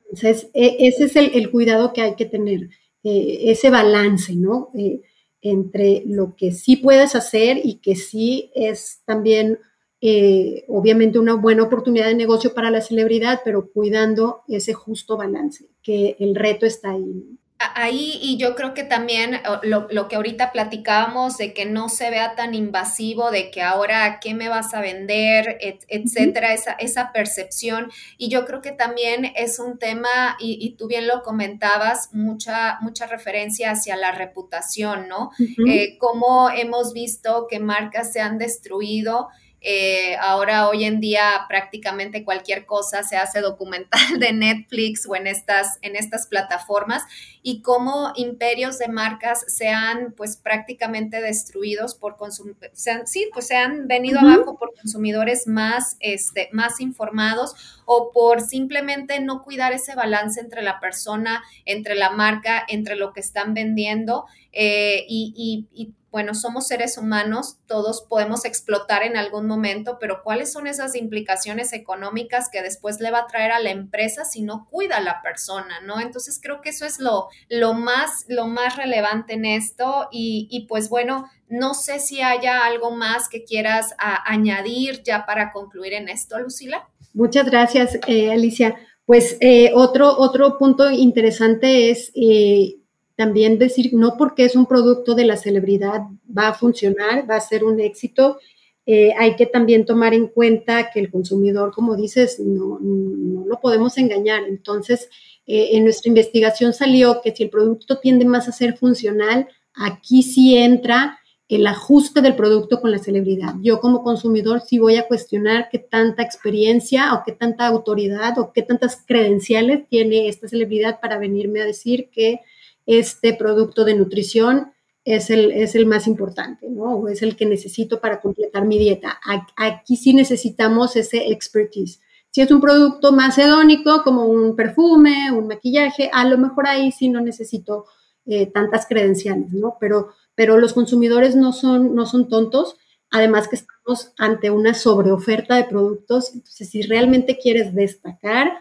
entonces, 0.09 0.49
e, 0.53 0.87
ese 0.87 1.05
es 1.05 1.15
el, 1.15 1.51
cuidado 1.51 1.93
que 1.93 2.01
hay 2.01 2.15
que 2.15 2.25
tener, 2.25 2.69
eh, 3.03 3.51
ese 3.51 3.69
balance, 3.69 4.35
¿no? 4.35 4.69
Eh, 4.77 5.01
entre 5.41 6.03
lo 6.05 6.35
que 6.35 6.51
sí 6.51 6.77
puedes 6.77 7.15
hacer 7.15 7.59
y 7.63 7.75
que 7.75 7.95
sí 7.95 8.51
es 8.55 9.01
también, 9.05 9.59
eh, 10.01 10.63
obviamente, 10.69 11.19
una 11.19 11.35
buena 11.35 11.63
oportunidad 11.63 12.07
de 12.07 12.15
negocio 12.15 12.53
para 12.53 12.71
la 12.71 12.81
celebridad, 12.81 13.41
pero 13.43 13.69
cuidando 13.71 14.43
ese 14.47 14.73
justo 14.73 15.17
balance, 15.17 15.65
que 15.81 16.15
el 16.19 16.35
reto 16.35 16.65
está 16.65 16.91
ahí 16.91 17.37
ahí 17.76 18.19
y 18.21 18.38
yo 18.38 18.56
creo 18.56 18.73
que 18.73 18.84
también 18.84 19.41
lo, 19.63 20.08
que 20.08 20.15
ahorita 20.15 20.52
platicábamos 20.52 21.38
de 21.38 21.54
que 21.54 21.65
no 21.65 21.89
se 21.89 22.10
vea 22.10 22.36
tan 22.36 22.54
invasivo, 22.54 23.32
de 23.32 23.52
que 23.52 23.62
ahora 23.62 24.19
qué 24.19 24.34
me 24.34 24.49
vas 24.49 24.73
a 24.73 24.82
vender, 24.82 25.58
etcétera, 25.88 26.54
esa, 26.54 26.73
esa 26.73 27.12
percepción. 27.12 27.91
Y 28.17 28.30
yo 28.30 28.45
creo 28.45 28.62
que 28.62 28.71
también 28.71 29.32
es 29.36 29.60
un 29.60 29.80
tema, 29.80 30.36
y, 30.39 30.76
tú 30.78 30.88
bien 30.88 31.08
lo 31.08 31.23
comentabas, 31.23 32.10
mucha, 32.13 32.78
mucha 32.82 33.08
referencia 33.08 33.71
hacia 33.71 33.95
la 33.95 34.12
reputación, 34.12 35.08
¿no? 35.08 35.32
Eh, 35.67 35.97
cómo 35.97 36.49
hemos 36.49 36.93
visto 36.93 37.47
que 37.49 37.60
marcas 37.60 38.12
se 38.12 38.21
han 38.21 38.38
destruido 38.38 39.30
eh, 39.65 40.17
ahora, 40.19 40.67
hoy 40.67 40.84
en 40.84 40.99
día, 40.99 41.45
prácticamente 41.47 42.26
cualquier 42.26 42.65
cosa 42.65 43.02
se 43.02 43.15
hace 43.15 43.39
documental 43.39 44.19
de 44.19 44.34
Netflix 44.34 45.08
o 45.08 45.15
en 45.15 45.26
estas, 45.26 45.80
en 45.82 45.95
estas 45.95 46.28
plataformas. 46.28 47.04
Y 47.41 47.62
cómo 47.62 48.12
imperios 48.15 48.78
de 48.78 48.89
marcas 48.89 49.45
se 49.47 49.69
han, 49.69 50.13
pues, 50.13 50.38
prácticamente 50.38 51.21
destruidos 51.21 51.95
por 51.95 52.17
consumidores, 52.17 52.71
sí, 53.06 53.30
pues 53.34 53.47
se 53.47 53.56
han 53.56 53.88
venido 53.88 54.19
abajo 54.19 54.58
por 54.58 54.73
consumidores 54.76 55.47
más, 55.47 55.97
este, 55.99 56.49
más 56.52 56.80
informados 56.80 57.82
o 57.86 58.12
por 58.13 58.41
simplemente 58.41 59.19
no 59.19 59.43
cuidar 59.43 59.73
ese 59.73 59.95
balance 59.95 60.39
entre 60.39 60.62
la 60.62 60.80
persona, 60.80 61.43
entre 61.65 61.95
la 61.95 62.12
marca, 62.12 62.63
entre 62.67 62.95
lo 62.95 63.12
que 63.12 63.19
están 63.19 63.54
vendiendo 63.54 64.26
eh, 64.53 65.05
y, 65.09 65.93
bueno, 66.11 66.35
somos 66.35 66.67
seres 66.67 66.99
humanos, 66.99 67.57
todos 67.65 68.05
podemos 68.07 68.45
explotar 68.45 69.01
en 69.01 69.17
algún 69.17 69.47
momento, 69.47 69.97
pero 69.99 70.21
¿cuáles 70.23 70.53
son 70.53 70.67
esas 70.67 70.95
implicaciones 70.95 71.73
económicas 71.73 72.49
que 72.51 72.61
después 72.61 72.99
le 72.99 73.09
va 73.09 73.21
a 73.21 73.27
traer 73.27 73.51
a 73.51 73.59
la 73.59 73.71
empresa 73.71 74.23
si 74.23 74.43
no 74.43 74.67
cuida 74.69 74.97
a 74.97 75.01
la 75.01 75.23
persona, 75.23 75.81
¿no? 75.81 75.99
Entonces 75.99 76.39
creo 76.39 76.61
que 76.61 76.69
eso 76.69 76.85
es 76.85 76.99
lo, 76.99 77.29
lo, 77.49 77.73
más, 77.73 78.25
lo 78.27 78.45
más 78.45 78.77
relevante 78.77 79.33
en 79.33 79.45
esto 79.45 80.07
y, 80.11 80.67
pues 80.69 80.87
bueno, 80.87 81.25
no 81.49 81.73
sé 81.73 81.99
si 81.99 82.21
haya 82.21 82.63
algo 82.63 82.91
más 82.91 83.27
que 83.27 83.43
quieras 83.43 83.95
añadir 83.97 85.01
ya 85.01 85.25
para 85.25 85.51
concluir 85.51 85.93
en 85.93 86.09
esto, 86.09 86.39
Lucila. 86.39 86.87
Muchas 87.15 87.49
gracias, 87.49 87.97
eh, 88.05 88.31
Alicia. 88.31 88.75
Pues 89.07 89.37
eh, 89.41 89.71
otro, 89.73 90.15
otro 90.15 90.59
punto 90.59 90.91
interesante 90.91 91.89
es... 91.89 92.11
Eh, 92.13 92.82
también 93.15 93.60
decir, 93.60 93.93
no 93.93 94.15
porque 94.17 94.45
es 94.45 94.56
un 94.56 94.65
producto 94.65 95.15
de 95.15 95.26
la 95.26 95.38
celebridad 95.38 96.02
va 96.36 96.49
a 96.49 96.54
funcionar, 96.54 97.30
va 97.30 97.36
a 97.36 97.41
ser 97.41 97.63
un 97.63 97.80
éxito. 97.80 98.39
Eh, 98.86 99.13
hay 99.17 99.36
que 99.36 99.45
también 99.45 99.86
tomar 99.86 100.13
en 100.13 100.28
cuenta 100.28 100.91
que 100.91 100.99
el 100.99 101.12
consumidor, 101.12 101.71
como 101.73 101.95
dices, 101.95 102.39
no, 102.39 102.80
no 102.82 103.45
lo 103.45 103.60
podemos 103.60 103.97
engañar. 103.97 104.43
Entonces, 104.47 105.10
eh, 105.45 105.69
en 105.73 105.84
nuestra 105.84 106.10
investigación 106.10 106.73
salió 106.73 107.21
que 107.21 107.36
si 107.36 107.43
el 107.43 107.49
producto 107.49 107.99
tiende 107.99 108.26
más 108.26 108.47
a 108.47 108.52
ser 108.52 108.78
funcional, 108.78 109.47
aquí 109.76 110.23
sí 110.23 110.58
entra 110.58 111.19
el 111.49 111.67
ajuste 111.67 112.21
del 112.21 112.36
producto 112.36 112.82
con 112.82 112.91
la 112.91 112.97
celebridad. 112.97 113.54
Yo 113.62 113.80
como 113.80 114.04
consumidor 114.04 114.62
sí 114.62 114.80
voy 114.80 114.95
a 114.95 115.08
cuestionar 115.08 115.67
qué 115.71 115.78
tanta 115.78 116.23
experiencia 116.23 117.13
o 117.13 117.23
qué 117.26 117.34
tanta 117.34 117.67
autoridad 117.67 118.39
o 118.39 118.52
qué 118.54 118.63
tantas 118.63 119.04
credenciales 119.06 119.88
tiene 119.88 120.30
esta 120.30 120.47
celebridad 120.47 120.99
para 120.99 121.19
venirme 121.19 121.62
a 121.62 121.65
decir 121.65 122.10
que 122.10 122.39
este 122.85 123.33
producto 123.33 123.85
de 123.85 123.95
nutrición 123.95 124.73
es 125.05 125.29
el, 125.29 125.51
es 125.51 125.75
el 125.75 125.85
más 125.85 126.07
importante, 126.07 126.69
¿no? 126.69 126.95
O 126.95 127.07
es 127.07 127.21
el 127.21 127.35
que 127.35 127.45
necesito 127.45 127.99
para 127.99 128.21
completar 128.21 128.65
mi 128.65 128.79
dieta. 128.79 129.19
Aquí 129.57 129.97
sí 129.97 130.13
necesitamos 130.13 130.95
ese 130.95 131.31
expertise. 131.31 131.99
Si 132.31 132.41
es 132.41 132.49
un 132.49 132.61
producto 132.61 133.11
más 133.11 133.37
hedónico, 133.37 134.03
como 134.03 134.25
un 134.25 134.55
perfume, 134.55 135.31
un 135.31 135.47
maquillaje, 135.47 136.09
a 136.11 136.25
lo 136.25 136.37
mejor 136.37 136.67
ahí 136.67 136.91
sí 136.91 137.09
no 137.09 137.21
necesito 137.21 137.85
eh, 138.25 138.47
tantas 138.47 138.87
credenciales, 138.87 139.51
¿no? 139.51 139.77
Pero, 139.79 140.13
pero 140.33 140.57
los 140.57 140.73
consumidores 140.73 141.35
no 141.35 141.53
son, 141.53 141.93
no 141.93 142.05
son 142.05 142.29
tontos, 142.29 142.77
además 143.11 143.47
que 143.47 143.57
estamos 143.57 144.13
ante 144.17 144.49
una 144.49 144.73
sobreoferta 144.73 145.57
de 145.57 145.65
productos, 145.65 146.33
entonces 146.33 146.69
si 146.69 146.81
realmente 146.81 147.37
quieres 147.37 147.75
destacar, 147.75 148.51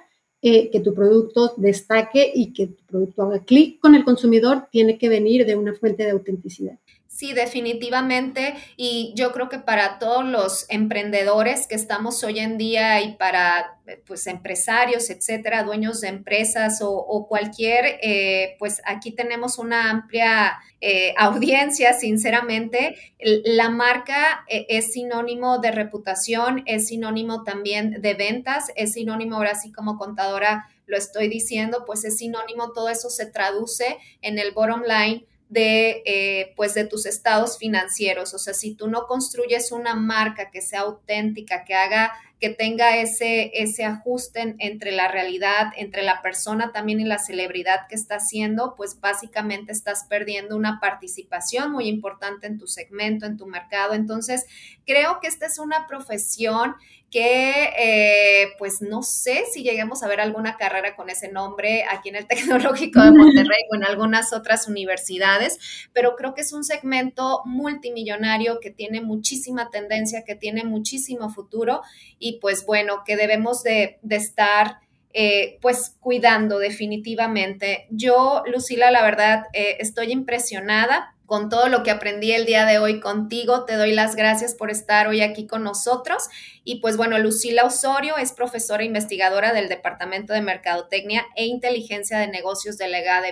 eh, 0.42 0.70
que 0.70 0.80
tu 0.80 0.92
producto 0.92 1.54
destaque 1.56 2.32
y 2.34 2.52
que 2.52 2.66
tu 2.66 2.84
producto 2.84 3.22
haga 3.22 3.44
clic 3.44 3.78
con 3.78 3.94
el 3.94 4.04
consumidor, 4.04 4.66
tiene 4.72 4.98
que 4.98 5.08
venir 5.08 5.46
de 5.46 5.54
una 5.54 5.72
fuente 5.72 6.02
de 6.04 6.10
autenticidad. 6.10 6.78
Sí, 7.14 7.34
definitivamente. 7.34 8.54
Y 8.74 9.12
yo 9.14 9.32
creo 9.32 9.50
que 9.50 9.58
para 9.58 9.98
todos 9.98 10.24
los 10.24 10.64
emprendedores 10.70 11.66
que 11.66 11.74
estamos 11.74 12.24
hoy 12.24 12.38
en 12.38 12.56
día 12.56 13.02
y 13.02 13.16
para 13.16 13.78
pues 14.06 14.26
empresarios, 14.26 15.10
etcétera, 15.10 15.62
dueños 15.62 16.00
de 16.00 16.08
empresas 16.08 16.78
o, 16.80 17.26
cualquier, 17.28 17.98
eh, 18.00 18.56
pues 18.58 18.80
aquí 18.86 19.12
tenemos 19.12 19.58
una 19.58 19.90
amplia 19.90 20.58
eh, 20.80 21.12
audiencia, 21.18 21.92
sinceramente. 21.92 22.96
La 23.18 23.68
marca 23.68 24.46
eh, 24.48 24.64
es 24.70 24.94
sinónimo 24.94 25.58
de 25.58 25.70
reputación, 25.70 26.62
es 26.64 26.86
sinónimo 26.88 27.44
también 27.44 28.00
de 28.00 28.14
ventas, 28.14 28.72
es 28.74 28.94
sinónimo, 28.94 29.36
ahora 29.36 29.54
sí 29.54 29.70
como 29.70 29.98
contadora 29.98 30.66
lo 30.86 30.96
estoy 30.96 31.28
diciendo, 31.28 31.84
pues 31.86 32.04
es 32.04 32.16
sinónimo, 32.16 32.72
todo 32.72 32.88
eso 32.88 33.10
se 33.10 33.26
traduce 33.26 33.98
en 34.22 34.38
el 34.38 34.52
bottom 34.52 34.82
line 34.82 35.26
de, 35.52 36.02
eh, 36.06 36.54
pues 36.56 36.72
de 36.72 36.86
tus 36.86 37.04
estados 37.04 37.58
financieros. 37.58 38.32
O 38.32 38.38
sea, 38.38 38.54
si 38.54 38.74
tú 38.74 38.88
no 38.88 39.06
construyes 39.06 39.70
una 39.70 39.94
marca 39.94 40.50
que 40.50 40.62
sea 40.62 40.80
auténtica, 40.80 41.64
que 41.64 41.74
haga, 41.74 42.10
que 42.40 42.48
tenga 42.48 42.96
ese, 42.96 43.50
ese 43.54 43.84
ajuste 43.84 44.56
entre 44.58 44.92
la 44.92 45.08
realidad, 45.08 45.66
entre 45.76 46.02
la 46.02 46.22
persona 46.22 46.72
también 46.72 47.00
y 47.00 47.04
la 47.04 47.18
celebridad 47.18 47.86
que 47.86 47.96
está 47.96 48.14
haciendo, 48.14 48.74
pues 48.78 48.98
básicamente 48.98 49.72
estás 49.72 50.06
perdiendo 50.08 50.56
una 50.56 50.80
participación 50.80 51.70
muy 51.70 51.86
importante 51.86 52.46
en 52.46 52.56
tu 52.56 52.66
segmento, 52.66 53.26
en 53.26 53.36
tu 53.36 53.46
mercado. 53.46 53.92
Entonces, 53.92 54.46
creo 54.86 55.20
que 55.20 55.28
esta 55.28 55.44
es 55.44 55.58
una 55.58 55.86
profesión 55.86 56.76
que 57.12 57.68
eh, 57.78 58.48
pues 58.58 58.80
no 58.80 59.02
sé 59.02 59.44
si 59.52 59.62
lleguemos 59.62 60.02
a 60.02 60.08
ver 60.08 60.20
alguna 60.20 60.56
carrera 60.56 60.96
con 60.96 61.10
ese 61.10 61.30
nombre 61.30 61.84
aquí 61.88 62.08
en 62.08 62.16
el 62.16 62.26
Tecnológico 62.28 63.02
de 63.02 63.12
Monterrey 63.12 63.60
o 63.70 63.76
en 63.76 63.84
algunas 63.84 64.32
otras 64.32 64.66
universidades, 64.66 65.58
pero 65.92 66.16
creo 66.16 66.34
que 66.34 66.40
es 66.40 66.54
un 66.54 66.64
segmento 66.64 67.42
multimillonario 67.44 68.60
que 68.60 68.70
tiene 68.70 69.02
muchísima 69.02 69.70
tendencia, 69.70 70.24
que 70.24 70.34
tiene 70.34 70.64
muchísimo 70.64 71.28
futuro 71.28 71.82
y 72.18 72.38
pues 72.40 72.64
bueno, 72.66 73.04
que 73.06 73.16
debemos 73.16 73.62
de, 73.62 74.00
estar... 74.10 74.78
Eh, 75.14 75.58
pues 75.60 75.96
cuidando 76.00 76.58
definitivamente. 76.58 77.86
Yo, 77.90 78.42
Lucila, 78.46 78.90
la 78.90 79.02
verdad, 79.02 79.44
eh, 79.52 79.76
estoy 79.78 80.10
impresionada 80.10 81.11
con 81.32 81.48
todo 81.48 81.70
lo 81.70 81.82
que 81.82 81.90
aprendí 81.90 82.32
el 82.32 82.44
día 82.44 82.66
de 82.66 82.78
hoy 82.78 83.00
contigo. 83.00 83.64
Te 83.64 83.76
doy 83.76 83.94
las 83.94 84.16
gracias 84.16 84.54
por 84.54 84.70
estar 84.70 85.08
hoy 85.08 85.22
aquí 85.22 85.46
con 85.46 85.64
nosotros. 85.64 86.24
Y 86.62 86.80
pues 86.80 86.98
bueno, 86.98 87.18
Lucila 87.18 87.64
Osorio 87.64 88.18
es 88.18 88.32
profesora 88.32 88.84
investigadora 88.84 89.54
del 89.54 89.70
Departamento 89.70 90.34
de 90.34 90.42
Mercadotecnia 90.42 91.24
e 91.34 91.46
Inteligencia 91.46 92.18
de 92.18 92.28
Negocios 92.28 92.76
de 92.76 92.84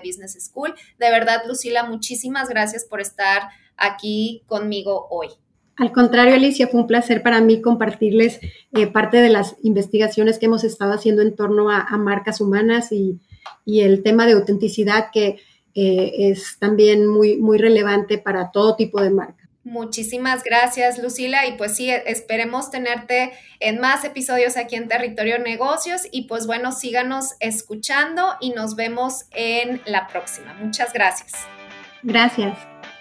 Business 0.03 0.39
School. 0.43 0.75
De 0.99 1.11
verdad, 1.11 1.43
Lucila, 1.47 1.85
muchísimas 1.85 2.49
gracias 2.49 2.87
por 2.87 3.03
estar 3.03 3.51
aquí 3.77 4.45
conmigo 4.47 5.07
hoy. 5.11 5.29
Al 5.77 5.93
contrario, 5.93 6.37
Alicia, 6.37 6.69
fue 6.69 6.81
un 6.81 6.87
placer 6.87 7.23
para 7.23 7.43
mí 7.43 7.61
compartirles 7.61 8.41
eh, 8.73 8.87
parte 8.87 9.19
de 9.19 9.29
las 9.29 9.57
investigaciones 9.63 10.39
que 10.39 10.47
hemos 10.47 10.65
estado 10.65 10.95
haciendo 10.95 11.21
en 11.21 11.37
torno 11.37 11.69
a, 11.69 11.85
marcas 11.99 12.41
humanas 12.41 12.93
y 12.93 13.21
el 13.67 14.03
tema 14.03 14.25
de 14.25 14.33
autenticidad 14.33 15.09
que 15.13 15.37
eh, 15.75 16.13
es 16.31 16.59
también 16.59 17.07
muy, 17.07 17.37
muy 17.37 17.59
relevante 17.59 18.19
para 18.19 18.51
todo 18.51 18.77
tipo 18.77 19.01
de 19.01 19.11
marca. 19.11 19.41
Muchísimas 19.63 20.43
gracias, 20.43 20.99
Lucila. 21.03 21.47
Y 21.47 21.53
pues 21.53 21.77
sí, 21.77 21.91
esperemos 21.91 22.71
tenerte 22.71 23.33
en 23.61 23.81
más 23.81 24.05
episodios 24.05 24.57
aquí 24.57 24.77
en 24.77 24.89
Territorio 24.89 25.39
Negocios. 25.39 26.03
Y 26.11 26.23
pues 26.23 26.47
bueno, 26.47 26.73
síganos 26.73 27.35
escuchando 27.41 28.23
y 28.41 28.51
nos 28.51 28.75
vemos 28.75 29.27
en 29.33 29.83
la 29.85 30.07
próxima. 30.07 30.55
Muchas 30.55 30.93
gracias. 30.93 31.33
Gracias. 32.03 32.70